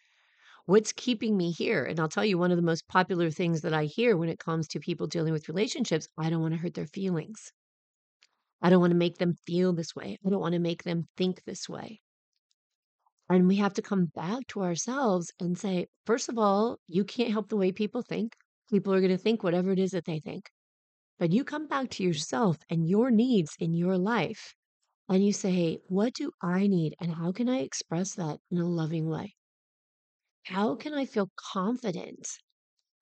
What's 0.65 0.93
keeping 0.93 1.37
me 1.37 1.51
here? 1.51 1.85
And 1.85 1.99
I'll 1.99 2.09
tell 2.09 2.25
you 2.25 2.37
one 2.37 2.51
of 2.51 2.57
the 2.57 2.63
most 2.63 2.87
popular 2.87 3.31
things 3.31 3.61
that 3.61 3.73
I 3.73 3.85
hear 3.85 4.17
when 4.17 4.29
it 4.29 4.39
comes 4.39 4.67
to 4.69 4.79
people 4.79 5.07
dealing 5.07 5.33
with 5.33 5.49
relationships 5.49 6.07
I 6.17 6.29
don't 6.29 6.41
want 6.41 6.53
to 6.55 6.59
hurt 6.61 6.75
their 6.75 6.87
feelings. 6.87 7.53
I 8.61 8.69
don't 8.69 8.81
want 8.81 8.91
to 8.91 8.97
make 8.97 9.17
them 9.17 9.35
feel 9.45 9.73
this 9.73 9.95
way. 9.95 10.17
I 10.25 10.29
don't 10.29 10.41
want 10.41 10.53
to 10.53 10.59
make 10.59 10.83
them 10.83 11.07
think 11.17 11.43
this 11.43 11.69
way. 11.69 12.01
And 13.29 13.47
we 13.47 13.57
have 13.57 13.73
to 13.75 13.81
come 13.81 14.05
back 14.05 14.47
to 14.47 14.63
ourselves 14.63 15.31
and 15.39 15.57
say, 15.57 15.87
first 16.05 16.29
of 16.29 16.37
all, 16.37 16.79
you 16.87 17.05
can't 17.05 17.31
help 17.31 17.49
the 17.49 17.57
way 17.57 17.71
people 17.71 18.01
think. 18.01 18.33
People 18.69 18.93
are 18.93 19.01
going 19.01 19.11
to 19.11 19.17
think 19.17 19.43
whatever 19.43 19.71
it 19.71 19.79
is 19.79 19.91
that 19.91 20.05
they 20.05 20.19
think. 20.19 20.49
But 21.19 21.31
you 21.31 21.43
come 21.43 21.67
back 21.67 21.89
to 21.91 22.03
yourself 22.03 22.57
and 22.69 22.87
your 22.87 23.11
needs 23.11 23.51
in 23.59 23.73
your 23.73 23.97
life 23.97 24.53
and 25.09 25.25
you 25.25 25.33
say, 25.33 25.79
what 25.87 26.13
do 26.13 26.31
I 26.41 26.67
need? 26.67 26.95
And 26.99 27.13
how 27.13 27.31
can 27.31 27.49
I 27.49 27.59
express 27.59 28.15
that 28.15 28.39
in 28.51 28.57
a 28.57 28.67
loving 28.67 29.07
way? 29.07 29.35
How 30.43 30.75
can 30.75 30.93
I 30.93 31.05
feel 31.05 31.29
confident 31.35 32.27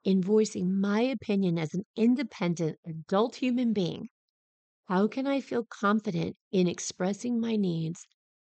in 0.03 0.21
voicing 0.21 0.79
my 0.79 1.01
opinion 1.01 1.57
as 1.57 1.73
an 1.73 1.83
independent 1.95 2.77
adult 2.85 3.35
human 3.35 3.73
being? 3.73 4.09
How 4.87 5.07
can 5.07 5.27
I 5.27 5.39
feel 5.39 5.63
confident 5.63 6.35
in 6.51 6.67
expressing 6.67 7.39
my 7.39 7.55
needs 7.55 8.05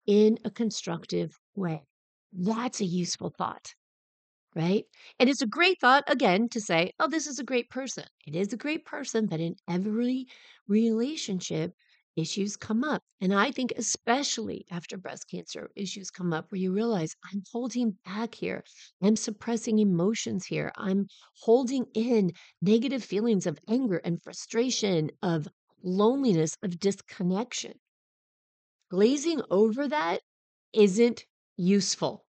in 0.07 0.39
a 0.45 0.51
constructive 0.51 1.39
way? 1.55 1.85
That's 2.33 2.81
a 2.81 2.85
useful 2.85 3.31
thought, 3.37 3.75
right? 4.55 4.85
And 5.19 5.31
it's 5.31 5.43
a 5.43 5.47
great 5.47 5.81
thought, 5.81 6.05
again, 6.09 6.49
to 6.51 6.61
say, 6.61 6.93
oh, 7.01 7.09
this 7.09 7.27
is 7.27 7.39
a 7.39 7.45
great 7.45 7.71
person. 7.71 8.05
It 8.27 8.37
is 8.37 8.53
a 8.53 8.57
great 8.59 8.85
person, 8.85 9.27
but 9.27 9.41
in 9.41 9.57
every 9.69 10.27
relationship, 10.69 11.75
issues 12.17 12.57
come 12.57 12.85
up. 12.85 13.03
And 13.21 13.35
I 13.35 13.51
think, 13.51 13.73
especially 13.77 14.67
after 14.71 14.99
breast 14.99 15.27
cancer, 15.31 15.71
issues 15.77 16.11
come 16.11 16.33
up 16.33 16.51
where 16.53 16.61
you 16.61 16.73
realize 16.73 17.15
I'm 17.33 17.43
holding 17.53 17.99
back 18.05 18.35
here. 18.35 18.65
I'm 19.03 19.17
suppressing 19.17 19.79
emotions 19.79 20.47
here. 20.47 20.73
I'm 20.77 21.07
holding 21.41 21.87
in 21.95 22.33
negative 22.63 23.05
feelings 23.05 23.47
of 23.47 23.59
anger 23.69 23.99
and 24.05 24.23
frustration, 24.23 25.11
of 25.23 25.49
loneliness, 25.83 26.57
of 26.63 26.79
disconnection. 26.81 27.81
Glazing 28.91 29.43
over 29.51 29.89
that 29.89 30.21
isn't 30.73 31.25
useful. 31.57 32.27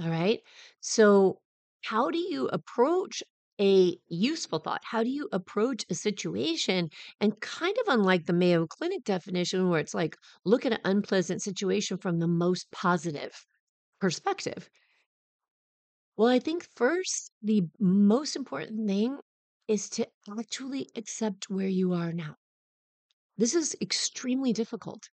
All 0.00 0.10
right. 0.10 0.42
So, 0.80 1.40
how 1.82 2.10
do 2.10 2.18
you 2.18 2.48
approach 2.48 3.22
a 3.60 3.98
useful 4.08 4.58
thought? 4.60 4.82
How 4.84 5.02
do 5.04 5.10
you 5.10 5.28
approach 5.32 5.84
a 5.90 5.94
situation? 5.96 6.90
And 7.20 7.40
kind 7.40 7.76
of 7.78 7.88
unlike 7.94 8.26
the 8.26 8.32
Mayo 8.34 8.66
Clinic 8.66 9.04
definition, 9.04 9.68
where 9.70 9.80
it's 9.80 9.94
like, 9.94 10.16
look 10.44 10.66
at 10.66 10.72
an 10.72 10.80
unpleasant 10.84 11.42
situation 11.42 11.98
from 11.98 12.18
the 12.20 12.28
most 12.28 12.70
positive 12.72 13.46
perspective. 14.00 14.70
Well, 16.16 16.28
I 16.28 16.38
think 16.38 16.64
first, 16.74 17.32
the 17.42 17.68
most 17.78 18.34
important 18.34 18.86
thing 18.88 19.18
is 19.68 19.90
to 19.90 20.08
actually 20.38 20.88
accept 20.96 21.50
where 21.50 21.68
you 21.68 21.92
are 21.92 22.14
now. 22.14 22.36
This 23.42 23.56
is 23.56 23.74
extremely 23.80 24.52
difficult. 24.52 25.08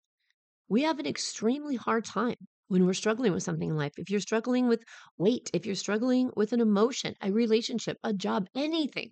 We 0.69 0.83
have 0.83 0.99
an 0.99 1.07
extremely 1.07 1.77
hard 1.77 2.05
time 2.05 2.35
when 2.67 2.85
we're 2.85 2.93
struggling 2.93 3.33
with 3.33 3.45
something 3.45 3.71
in 3.71 3.77
life. 3.77 3.93
If 3.99 4.11
you're 4.11 4.19
struggling 4.19 4.67
with 4.67 4.83
weight, 5.17 5.49
if 5.55 5.65
you're 5.65 5.77
struggling 5.77 6.33
with 6.35 6.53
an 6.53 6.61
emotion, 6.61 7.15
a 7.21 7.31
relationship, 7.31 7.99
a 8.03 8.12
job, 8.12 8.49
anything, 8.53 9.11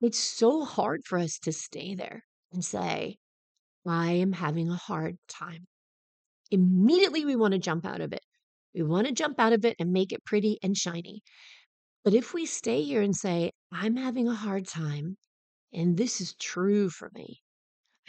it's 0.00 0.20
so 0.20 0.64
hard 0.64 1.04
for 1.04 1.18
us 1.18 1.40
to 1.40 1.52
stay 1.52 1.96
there 1.96 2.22
and 2.52 2.64
say, 2.64 3.16
I 3.84 4.12
am 4.12 4.34
having 4.34 4.70
a 4.70 4.76
hard 4.76 5.16
time. 5.26 5.66
Immediately, 6.52 7.24
we 7.24 7.34
want 7.34 7.54
to 7.54 7.58
jump 7.58 7.84
out 7.84 8.00
of 8.00 8.12
it. 8.12 8.22
We 8.72 8.84
want 8.84 9.08
to 9.08 9.12
jump 9.12 9.40
out 9.40 9.52
of 9.52 9.64
it 9.64 9.74
and 9.80 9.90
make 9.90 10.12
it 10.12 10.24
pretty 10.24 10.60
and 10.62 10.76
shiny. 10.76 11.22
But 12.04 12.14
if 12.14 12.32
we 12.34 12.46
stay 12.46 12.84
here 12.84 13.02
and 13.02 13.16
say, 13.16 13.50
I'm 13.72 13.96
having 13.96 14.28
a 14.28 14.32
hard 14.32 14.68
time, 14.68 15.16
and 15.72 15.96
this 15.96 16.20
is 16.20 16.36
true 16.36 16.88
for 16.88 17.10
me, 17.12 17.40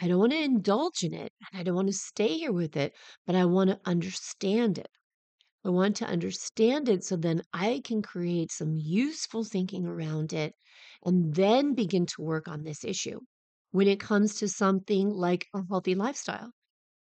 I 0.00 0.08
don't 0.08 0.18
want 0.18 0.32
to 0.32 0.42
indulge 0.42 1.02
in 1.02 1.14
it 1.14 1.32
and 1.40 1.60
I 1.60 1.62
don't 1.62 1.74
want 1.74 1.88
to 1.88 1.94
stay 1.94 2.28
here 2.38 2.52
with 2.52 2.76
it, 2.76 2.94
but 3.26 3.36
I 3.36 3.44
want 3.44 3.70
to 3.70 3.80
understand 3.84 4.78
it. 4.78 4.88
I 5.64 5.68
want 5.68 5.96
to 5.96 6.06
understand 6.06 6.88
it 6.88 7.04
so 7.04 7.16
then 7.16 7.42
I 7.52 7.82
can 7.84 8.00
create 8.00 8.50
some 8.50 8.76
useful 8.76 9.44
thinking 9.44 9.86
around 9.86 10.32
it 10.32 10.54
and 11.04 11.34
then 11.34 11.74
begin 11.74 12.06
to 12.06 12.22
work 12.22 12.48
on 12.48 12.64
this 12.64 12.84
issue. 12.84 13.20
When 13.72 13.86
it 13.86 14.00
comes 14.00 14.36
to 14.36 14.48
something 14.48 15.10
like 15.10 15.46
a 15.54 15.60
healthy 15.68 15.94
lifestyle, 15.94 16.50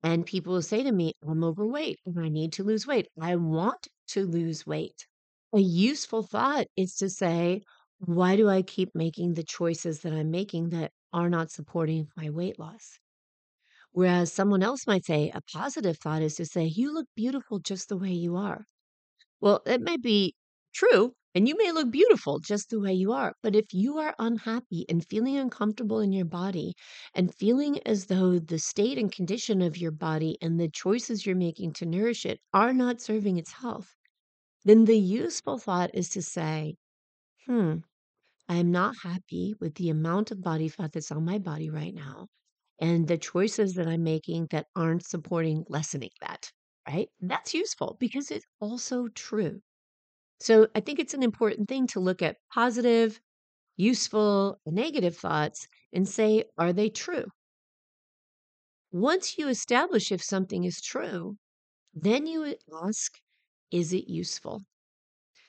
and 0.02 0.26
people 0.26 0.54
will 0.54 0.62
say 0.62 0.84
to 0.84 0.92
me, 0.92 1.14
I'm 1.28 1.44
overweight 1.44 2.00
and 2.06 2.20
I 2.20 2.30
need 2.30 2.54
to 2.54 2.64
lose 2.64 2.88
weight. 2.88 3.08
I 3.20 3.36
want 3.36 3.88
to 4.10 4.26
lose 4.26 4.66
weight. 4.66 5.06
A 5.54 5.60
useful 5.60 6.24
thought 6.24 6.68
is 6.78 6.96
to 6.98 7.10
say, 7.10 7.64
why 8.00 8.36
do 8.36 8.48
I 8.48 8.62
keep 8.62 8.92
making 8.94 9.34
the 9.34 9.44
choices 9.44 10.02
that 10.02 10.14
I'm 10.14 10.32
making 10.32 10.70
that 10.70 10.92
are 11.16 11.32
not 11.32 11.52
supporting 11.52 12.10
my 12.16 12.30
weight 12.30 12.60
loss? 12.60 13.00
Whereas 13.94 14.32
someone 14.32 14.62
else 14.62 14.86
might 14.86 15.06
say 15.06 15.32
a 15.32 15.42
positive 15.42 15.98
thought 15.98 16.22
is 16.22 16.36
to 16.36 16.46
say, 16.46 16.66
you 16.66 16.94
look 16.94 17.08
beautiful 17.16 17.58
just 17.58 17.90
the 17.90 17.98
way 17.98 18.12
you 18.14 18.36
are. 18.36 18.68
Well, 19.42 19.62
it 19.66 19.82
may 19.82 19.98
be 19.98 20.36
true, 20.74 21.16
and 21.36 21.48
you 21.48 21.58
may 21.58 21.72
look 21.72 21.92
beautiful 21.92 22.40
just 22.40 22.70
the 22.70 22.80
way 22.82 22.94
you 22.94 23.14
are. 23.14 23.36
But 23.44 23.56
if 23.56 23.74
you 23.74 23.98
are 24.00 24.16
unhappy 24.20 24.86
and 24.90 25.08
feeling 25.08 25.38
uncomfortable 25.38 26.00
in 26.02 26.12
your 26.12 26.26
body 26.26 26.74
and 27.14 27.34
feeling 27.34 27.80
as 27.88 28.08
though 28.08 28.40
the 28.40 28.60
state 28.60 28.98
and 28.98 29.12
condition 29.12 29.62
of 29.62 29.78
your 29.78 29.92
body 29.92 30.38
and 30.42 30.60
the 30.60 30.70
choices 30.70 31.26
you're 31.26 31.36
making 31.36 31.74
to 31.74 31.86
nourish 31.86 32.26
it 32.26 32.42
are 32.54 32.74
not 32.74 33.02
serving 33.02 33.38
its 33.38 33.54
health, 33.54 33.96
then 34.66 34.86
the 34.86 35.00
useful 35.00 35.58
thought 35.60 35.92
is 35.94 36.10
to 36.10 36.22
say, 36.22 36.76
hmm, 37.48 37.78
I 38.50 38.56
am 38.56 38.72
not 38.72 38.96
happy 39.04 39.54
with 39.60 39.76
the 39.76 39.90
amount 39.90 40.32
of 40.32 40.42
body 40.42 40.68
fat 40.68 40.94
that's 40.94 41.12
on 41.12 41.24
my 41.26 41.38
body 41.38 41.70
right 41.70 41.94
now 41.94 42.28
and 42.80 43.08
the 43.08 43.18
choices 43.20 43.76
that 43.76 43.88
I'm 43.88 44.04
making 44.04 44.48
that 44.52 44.68
aren't 44.76 45.06
supporting 45.06 45.64
lessening 45.70 46.10
that, 46.22 46.52
right? 46.88 47.10
That's 47.20 47.54
useful 47.54 47.98
because 48.00 48.32
it's 48.32 48.46
also 48.60 49.08
true. 49.10 49.62
So 50.40 50.68
I 50.76 50.82
think 50.82 51.00
it's 51.00 51.14
an 51.14 51.24
important 51.24 51.70
thing 51.70 51.88
to 51.88 52.00
look 52.00 52.22
at 52.22 52.38
positive, 52.54 53.22
useful, 53.78 54.60
negative 54.66 55.18
thoughts 55.18 55.68
and 55.94 56.08
say, 56.10 56.46
are 56.58 56.74
they 56.74 56.90
true? 56.90 57.26
Once 58.92 59.38
you 59.38 59.48
establish 59.48 60.12
if 60.12 60.24
something 60.24 60.64
is 60.64 60.82
true, 60.82 61.38
then 61.94 62.28
you 62.28 62.56
ask, 62.84 63.20
is 63.72 63.94
it 63.94 64.08
useful? 64.10 64.64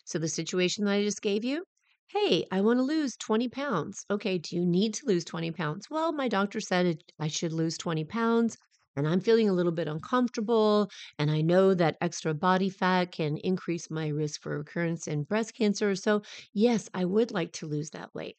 So 0.04 0.18
the 0.18 0.28
situation 0.28 0.84
that 0.86 0.92
I 0.94 1.02
just 1.04 1.22
gave 1.22 1.44
you, 1.44 1.64
hey, 2.08 2.44
I 2.50 2.60
want 2.62 2.78
to 2.78 2.82
lose 2.82 3.16
20 3.16 3.48
pounds. 3.48 4.04
Okay, 4.10 4.38
do 4.38 4.56
you 4.56 4.64
need 4.66 4.94
to 4.94 5.06
lose 5.06 5.24
20 5.24 5.50
pounds? 5.52 5.88
Well, 5.90 6.12
my 6.12 6.26
doctor 6.28 6.60
said 6.60 6.98
I 7.20 7.28
should 7.28 7.52
lose 7.52 7.78
20 7.78 8.04
pounds, 8.04 8.56
and 8.96 9.06
I'm 9.06 9.20
feeling 9.20 9.48
a 9.48 9.52
little 9.52 9.72
bit 9.72 9.86
uncomfortable. 9.88 10.90
And 11.18 11.30
I 11.30 11.42
know 11.42 11.74
that 11.74 11.96
extra 12.00 12.34
body 12.34 12.70
fat 12.70 13.12
can 13.12 13.36
increase 13.38 13.88
my 13.90 14.08
risk 14.08 14.42
for 14.42 14.58
recurrence 14.58 15.06
in 15.06 15.22
breast 15.24 15.54
cancer. 15.54 15.94
So, 15.94 16.22
yes, 16.52 16.88
I 16.94 17.04
would 17.04 17.30
like 17.30 17.52
to 17.54 17.66
lose 17.66 17.90
that 17.90 18.14
weight. 18.14 18.36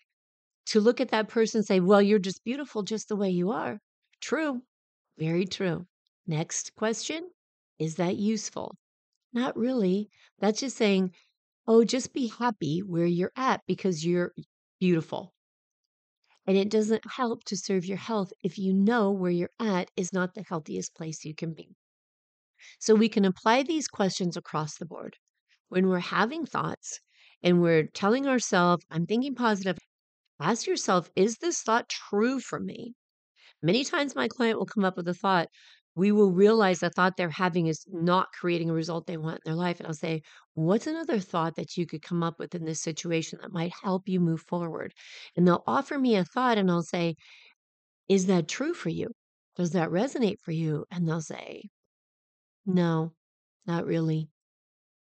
To 0.67 0.79
look 0.81 1.01
at 1.01 1.09
that 1.09 1.29
person 1.29 1.59
and 1.59 1.65
say, 1.65 1.79
well, 1.79 2.01
you're 2.01 2.19
just 2.19 2.43
beautiful 2.43 2.83
just 2.83 3.07
the 3.07 3.15
way 3.15 3.29
you 3.29 3.51
are. 3.51 3.79
True, 4.21 4.61
very 5.17 5.45
true. 5.45 5.87
Next 6.27 6.75
question 6.75 7.31
Is 7.79 7.95
that 7.95 8.17
useful? 8.17 8.77
Not 9.33 9.57
really. 9.57 10.09
That's 10.39 10.59
just 10.59 10.77
saying, 10.77 11.13
Oh, 11.67 11.83
just 11.83 12.13
be 12.13 12.29
happy 12.29 12.79
where 12.79 13.05
you're 13.05 13.31
at 13.35 13.61
because 13.67 14.03
you're 14.03 14.33
beautiful. 14.79 15.35
And 16.47 16.57
it 16.57 16.71
doesn't 16.71 17.05
help 17.11 17.43
to 17.43 17.55
serve 17.55 17.85
your 17.85 17.99
health 17.99 18.33
if 18.43 18.57
you 18.57 18.73
know 18.73 19.11
where 19.11 19.29
you're 19.29 19.51
at 19.59 19.91
is 19.95 20.11
not 20.11 20.33
the 20.33 20.41
healthiest 20.41 20.95
place 20.95 21.23
you 21.23 21.35
can 21.35 21.53
be. 21.53 21.75
So 22.79 22.95
we 22.95 23.07
can 23.07 23.23
apply 23.23 23.61
these 23.61 23.87
questions 23.87 24.35
across 24.35 24.77
the 24.77 24.85
board. 24.87 25.17
When 25.69 25.89
we're 25.89 25.99
having 25.99 26.45
thoughts 26.45 27.01
and 27.43 27.61
we're 27.61 27.85
telling 27.85 28.25
ourselves, 28.25 28.83
I'm 28.89 29.05
thinking 29.05 29.35
positive, 29.35 29.77
ask 30.39 30.67
yourself, 30.67 31.09
is 31.15 31.37
this 31.37 31.61
thought 31.61 31.89
true 31.89 32.39
for 32.39 32.59
me? 32.59 32.95
Many 33.61 33.83
times 33.83 34.15
my 34.15 34.27
client 34.27 34.59
will 34.59 34.65
come 34.65 34.85
up 34.85 34.97
with 34.97 35.07
a 35.07 35.13
thought, 35.13 35.49
we 35.97 36.11
will 36.11 36.31
realize 36.31 36.79
the 36.79 36.91
thought 36.91 37.17
they're 37.17 37.27
having 37.27 37.65
is 37.65 37.83
not 37.87 38.31
creating 38.31 38.69
a 38.69 38.73
result 38.73 39.07
they 39.07 39.17
want 39.17 39.37
in 39.37 39.41
their 39.49 39.55
life. 39.55 39.79
And 39.79 39.87
I'll 39.87 39.95
say, 39.95 40.21
What's 40.53 40.85
another 40.85 41.19
thought 41.19 41.55
that 41.55 41.75
you 41.75 41.87
could 41.87 42.03
come 42.03 42.21
up 42.21 42.37
with 42.37 42.53
in 42.53 42.65
this 42.65 42.81
situation 42.81 43.39
that 43.41 43.51
might 43.51 43.73
help 43.83 44.07
you 44.07 44.19
move 44.19 44.41
forward? 44.41 44.93
And 45.35 45.47
they'll 45.47 45.63
offer 45.65 45.97
me 45.97 46.15
a 46.15 46.23
thought, 46.23 46.59
and 46.59 46.69
I'll 46.69 46.83
say, 46.83 47.15
Is 48.07 48.27
that 48.27 48.47
true 48.47 48.75
for 48.75 48.89
you? 48.89 49.09
Does 49.55 49.71
that 49.71 49.89
resonate 49.89 50.39
for 50.43 50.51
you? 50.51 50.85
And 50.91 51.07
they'll 51.09 51.19
say, 51.19 51.63
No, 52.67 53.13
not 53.65 53.87
really. 53.87 54.29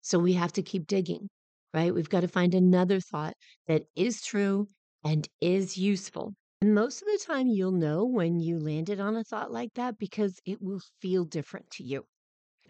So 0.03 0.21
we 0.21 0.35
have 0.35 0.53
to 0.53 0.63
keep 0.63 0.87
digging, 0.87 1.29
right? 1.75 1.93
We've 1.93 2.09
got 2.09 2.21
to 2.21 2.29
find 2.29 2.55
another 2.55 3.01
thought 3.01 3.35
that 3.67 3.83
is 3.97 4.23
true 4.23 4.69
and 5.05 5.29
is 5.41 5.77
useful 5.77 6.35
And 6.61 6.73
most 6.75 7.03
of 7.03 7.07
the 7.07 7.19
time, 7.25 7.49
you'll 7.49 7.73
know 7.73 8.05
when 8.05 8.39
you 8.41 8.59
landed 8.61 9.01
on 9.01 9.17
a 9.17 9.25
thought 9.25 9.51
like 9.53 9.75
that 9.75 9.99
because 9.99 10.39
it 10.45 10.61
will 10.63 10.81
feel 11.01 11.25
different 11.25 11.69
to 11.71 11.83
you. 11.85 12.07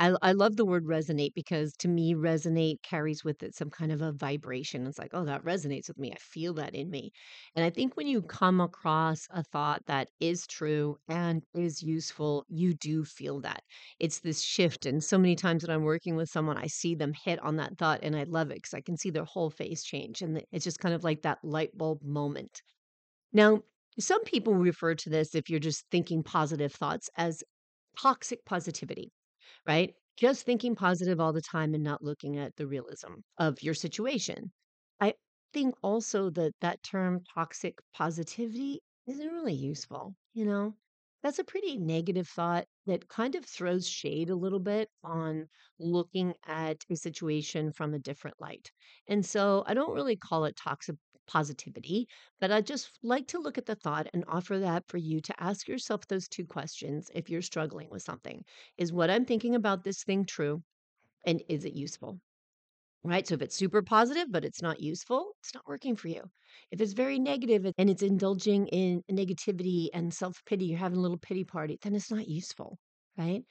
I 0.00 0.16
I 0.22 0.32
love 0.32 0.56
the 0.56 0.66
word 0.66 0.86
resonate 0.86 1.34
because 1.34 1.74
to 1.78 1.88
me, 1.88 2.14
resonate 2.14 2.82
carries 2.82 3.24
with 3.24 3.42
it 3.42 3.54
some 3.54 3.70
kind 3.70 3.92
of 3.92 4.02
a 4.02 4.12
vibration. 4.12 4.86
It's 4.86 4.98
like, 4.98 5.12
oh, 5.14 5.24
that 5.26 5.44
resonates 5.44 5.88
with 5.88 5.98
me. 5.98 6.12
I 6.12 6.16
feel 6.18 6.54
that 6.54 6.74
in 6.74 6.90
me. 6.90 7.12
And 7.56 7.64
I 7.64 7.70
think 7.70 7.96
when 7.96 8.06
you 8.08 8.22
come 8.22 8.60
across 8.60 9.26
a 9.30 9.44
thought 9.44 9.86
that 9.86 10.10
is 10.20 10.46
true 10.46 10.98
and 11.08 11.44
is 11.54 11.82
useful, 11.82 12.46
you 12.48 12.74
do 12.74 13.04
feel 13.04 13.40
that. 13.42 13.62
It's 14.00 14.20
this 14.20 14.42
shift. 14.42 14.86
And 14.86 15.04
so 15.04 15.18
many 15.18 15.36
times 15.36 15.64
when 15.66 15.74
I'm 15.76 15.84
working 15.84 16.16
with 16.16 16.30
someone, 16.30 16.58
I 16.58 16.68
see 16.68 16.94
them 16.94 17.14
hit 17.24 17.40
on 17.40 17.56
that 17.56 17.78
thought 17.78 18.00
and 18.02 18.16
I 18.16 18.24
love 18.24 18.50
it 18.50 18.56
because 18.56 18.74
I 18.74 18.82
can 18.82 18.96
see 18.98 19.10
their 19.10 19.24
whole 19.26 19.50
face 19.50 19.84
change. 19.84 20.22
And 20.22 20.44
it's 20.52 20.64
just 20.64 20.80
kind 20.80 20.94
of 20.94 21.04
like 21.04 21.22
that 21.22 21.40
light 21.44 21.76
bulb 21.76 22.02
moment. 22.02 22.62
Now, 23.32 23.62
some 24.00 24.22
people 24.24 24.54
refer 24.54 24.94
to 24.96 25.10
this, 25.10 25.34
if 25.34 25.48
you're 25.50 25.60
just 25.60 25.86
thinking 25.90 26.22
positive 26.22 26.72
thoughts, 26.72 27.10
as 27.16 27.42
toxic 27.98 28.44
positivity 28.44 29.12
right? 29.66 29.94
Just 30.16 30.44
thinking 30.46 30.74
positive 30.74 31.20
all 31.20 31.32
the 31.32 31.42
time 31.42 31.74
and 31.74 31.84
not 31.84 32.02
looking 32.02 32.36
at 32.38 32.56
the 32.56 32.66
realism 32.66 33.14
of 33.38 33.62
your 33.62 33.74
situation. 33.74 34.52
I 35.00 35.14
think 35.52 35.74
also 35.82 36.30
that 36.30 36.52
that 36.60 36.82
term 36.82 37.22
toxic 37.34 37.78
positivity 37.94 38.80
isn't 39.06 39.28
really 39.32 39.54
useful, 39.54 40.16
you 40.34 40.44
know? 40.44 40.76
That's 41.22 41.38
a 41.38 41.44
pretty 41.44 41.76
negative 41.78 42.28
thought 42.28 42.66
that 42.86 43.08
kind 43.08 43.34
of 43.34 43.44
throws 43.44 43.88
shade 43.88 44.30
a 44.30 44.36
little 44.36 44.60
bit 44.60 44.88
on 45.02 45.48
looking 45.78 46.34
at 46.46 46.84
a 46.90 46.96
situation 46.96 47.72
from 47.72 47.94
a 47.94 47.98
different 47.98 48.40
light. 48.40 48.70
And 49.08 49.24
so 49.26 49.64
I 49.66 49.74
don't 49.74 49.94
really 49.94 50.16
call 50.16 50.44
it 50.44 50.56
toxic 50.56 50.96
positivity, 51.28 52.08
but 52.40 52.50
I 52.50 52.60
just 52.60 52.98
like 53.04 53.28
to 53.28 53.38
look 53.38 53.56
at 53.58 53.66
the 53.66 53.76
thought 53.76 54.08
and 54.12 54.24
offer 54.26 54.58
that 54.58 54.88
for 54.88 54.98
you 54.98 55.20
to 55.20 55.42
ask 55.42 55.68
yourself 55.68 56.08
those 56.08 56.28
two 56.28 56.46
questions 56.46 57.10
if 57.14 57.30
you're 57.30 57.42
struggling 57.42 57.88
with 57.90 58.02
something. 58.02 58.44
Is 58.78 58.92
what 58.92 59.10
I'm 59.10 59.24
thinking 59.26 59.54
about 59.54 59.84
this 59.84 60.02
thing 60.04 60.24
true? 60.26 60.64
And 61.26 61.42
is 61.48 61.64
it 61.64 61.74
useful? 61.74 62.20
Right. 63.04 63.26
So 63.26 63.34
if 63.34 63.42
it's 63.42 63.56
super 63.56 63.82
positive, 63.82 64.26
but 64.30 64.44
it's 64.44 64.60
not 64.62 64.80
useful, 64.80 65.34
it's 65.40 65.54
not 65.54 65.66
working 65.66 65.96
for 65.96 66.08
you. 66.08 66.22
If 66.70 66.80
it's 66.80 66.92
very 66.92 67.18
negative 67.18 67.72
and 67.78 67.88
it's 67.90 68.02
indulging 68.02 68.66
in 68.68 69.02
negativity 69.10 69.88
and 69.94 70.12
self 70.12 70.44
pity, 70.44 70.66
you're 70.66 70.78
having 70.78 70.98
a 70.98 71.02
little 71.02 71.18
pity 71.18 71.44
party, 71.44 71.78
then 71.82 71.94
it's 71.94 72.10
not 72.10 72.28
useful. 72.28 72.78
Right. 73.16 73.44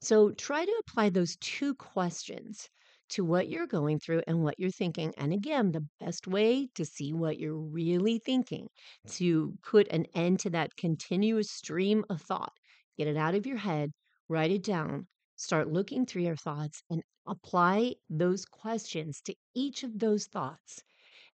So 0.00 0.32
try 0.32 0.64
to 0.64 0.82
apply 0.86 1.10
those 1.10 1.36
two 1.36 1.74
questions 1.76 2.68
to 3.10 3.24
what 3.24 3.48
you're 3.48 3.66
going 3.66 3.98
through 3.98 4.22
and 4.26 4.42
what 4.42 4.58
you're 4.58 4.70
thinking. 4.70 5.14
And 5.16 5.32
again, 5.32 5.72
the 5.72 5.86
best 6.00 6.26
way 6.26 6.68
to 6.74 6.84
see 6.84 7.12
what 7.12 7.38
you're 7.38 7.56
really 7.56 8.18
thinking, 8.18 8.68
to 9.12 9.56
put 9.62 9.88
an 9.88 10.06
end 10.14 10.40
to 10.40 10.50
that 10.50 10.76
continuous 10.76 11.50
stream 11.50 12.04
of 12.10 12.20
thought, 12.22 12.52
get 12.96 13.08
it 13.08 13.16
out 13.16 13.34
of 13.34 13.46
your 13.46 13.56
head, 13.58 13.92
write 14.28 14.50
it 14.50 14.62
down, 14.62 15.06
start 15.36 15.72
looking 15.72 16.06
through 16.06 16.22
your 16.22 16.36
thoughts, 16.36 16.82
and 16.90 17.02
apply 17.26 17.94
those 18.10 18.44
questions 18.44 19.20
to 19.22 19.34
each 19.54 19.82
of 19.82 19.98
those 19.98 20.26
thoughts 20.26 20.82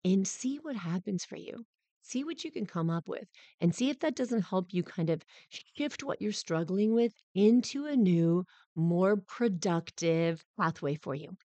and 0.03 0.27
see 0.27 0.58
what 0.58 0.75
happens 0.75 1.25
for 1.25 1.38
you. 1.38 1.65
See 2.01 2.23
what 2.23 2.43
you 2.43 2.51
can 2.51 2.65
come 2.65 2.89
up 2.89 3.08
with 3.08 3.27
and 3.62 3.73
see 3.75 3.89
if 3.89 3.99
that 3.99 4.15
doesn't 4.15 4.41
help 4.43 4.73
you 4.73 4.84
kind 4.84 5.10
of 5.10 5.23
shift 5.49 6.03
what 6.03 6.21
you're 6.21 6.32
struggling 6.32 6.93
with 6.93 7.13
into 7.36 7.86
a 7.86 7.95
new, 7.95 8.45
more 8.75 9.15
productive 9.17 10.43
pathway 10.58 10.95
for 10.95 11.13
you. 11.15 11.38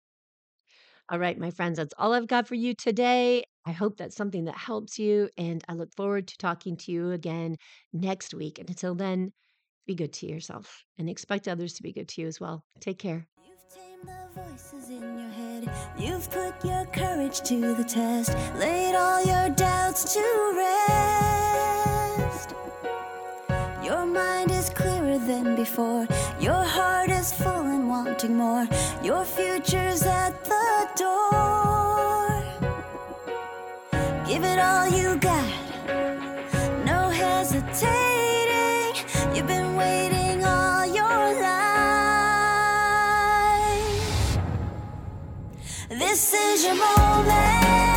All 1.10 1.20
right, 1.20 1.38
my 1.38 1.52
friends, 1.52 1.78
that's 1.78 1.94
all 1.98 2.13
I've 2.13 2.28
got 2.28 2.48
for 2.48 2.56
you 2.56 2.74
today. 2.74 3.44
I 3.66 3.72
hope 3.72 3.98
that's 3.98 4.16
something 4.16 4.46
that 4.46 4.56
helps 4.58 4.98
you, 4.98 5.30
and 5.38 5.62
I 5.68 5.74
look 5.74 5.94
forward 5.96 6.28
to 6.30 6.38
talking 6.38 6.78
to 6.78 6.92
you 6.92 7.12
again 7.12 7.58
next 7.92 8.34
week. 8.34 8.58
And 8.58 8.70
until 8.70 8.96
then, 8.96 9.34
be 9.86 9.96
good 9.96 10.13
to 10.13 10.28
yourself 10.28 10.86
and 10.98 11.10
expect 11.10 11.50
others 11.50 11.74
to 11.74 11.84
be 11.84 11.92
good 11.92 12.08
to 12.10 12.22
you 12.22 12.28
as 12.28 12.39
well. 12.39 12.63
Take 12.80 13.00
care. 13.00 13.28
You've 13.46 13.68
tamed 13.70 14.08
the 14.08 14.42
voices 14.42 14.89
in 14.89 15.02
your 15.20 15.30
head. 15.30 15.70
You've 15.98 16.32
put 16.32 16.63
your 16.63 16.86
courage 16.86 17.42
to 17.42 17.76
the 17.76 17.84
test, 17.84 18.34
laid 18.58 18.96
all 18.96 19.26
your 19.26 19.50
doubts 19.50 20.13
to 20.13 20.54
rest. 20.56 22.54
Your 23.84 24.06
mind 24.06 24.52
is 24.52 24.70
clearer 24.70 25.18
than 25.20 25.56
before. 25.58 26.08
More. 28.29 28.67
Your 29.03 29.25
future's 29.25 30.03
at 30.03 30.43
the 30.45 30.89
door. 30.95 32.43
Give 34.27 34.43
it 34.43 34.59
all 34.59 34.88
you 34.88 35.15
got, 35.17 35.45
no 36.86 37.09
hesitating. 37.09 38.95
You've 39.36 39.47
been 39.47 39.75
waiting 39.75 40.43
all 40.45 40.86
your 40.86 41.41
life. 41.41 41.63
This 45.89 46.33
is 46.33 46.65
your 46.65 46.75
moment. 46.75 47.92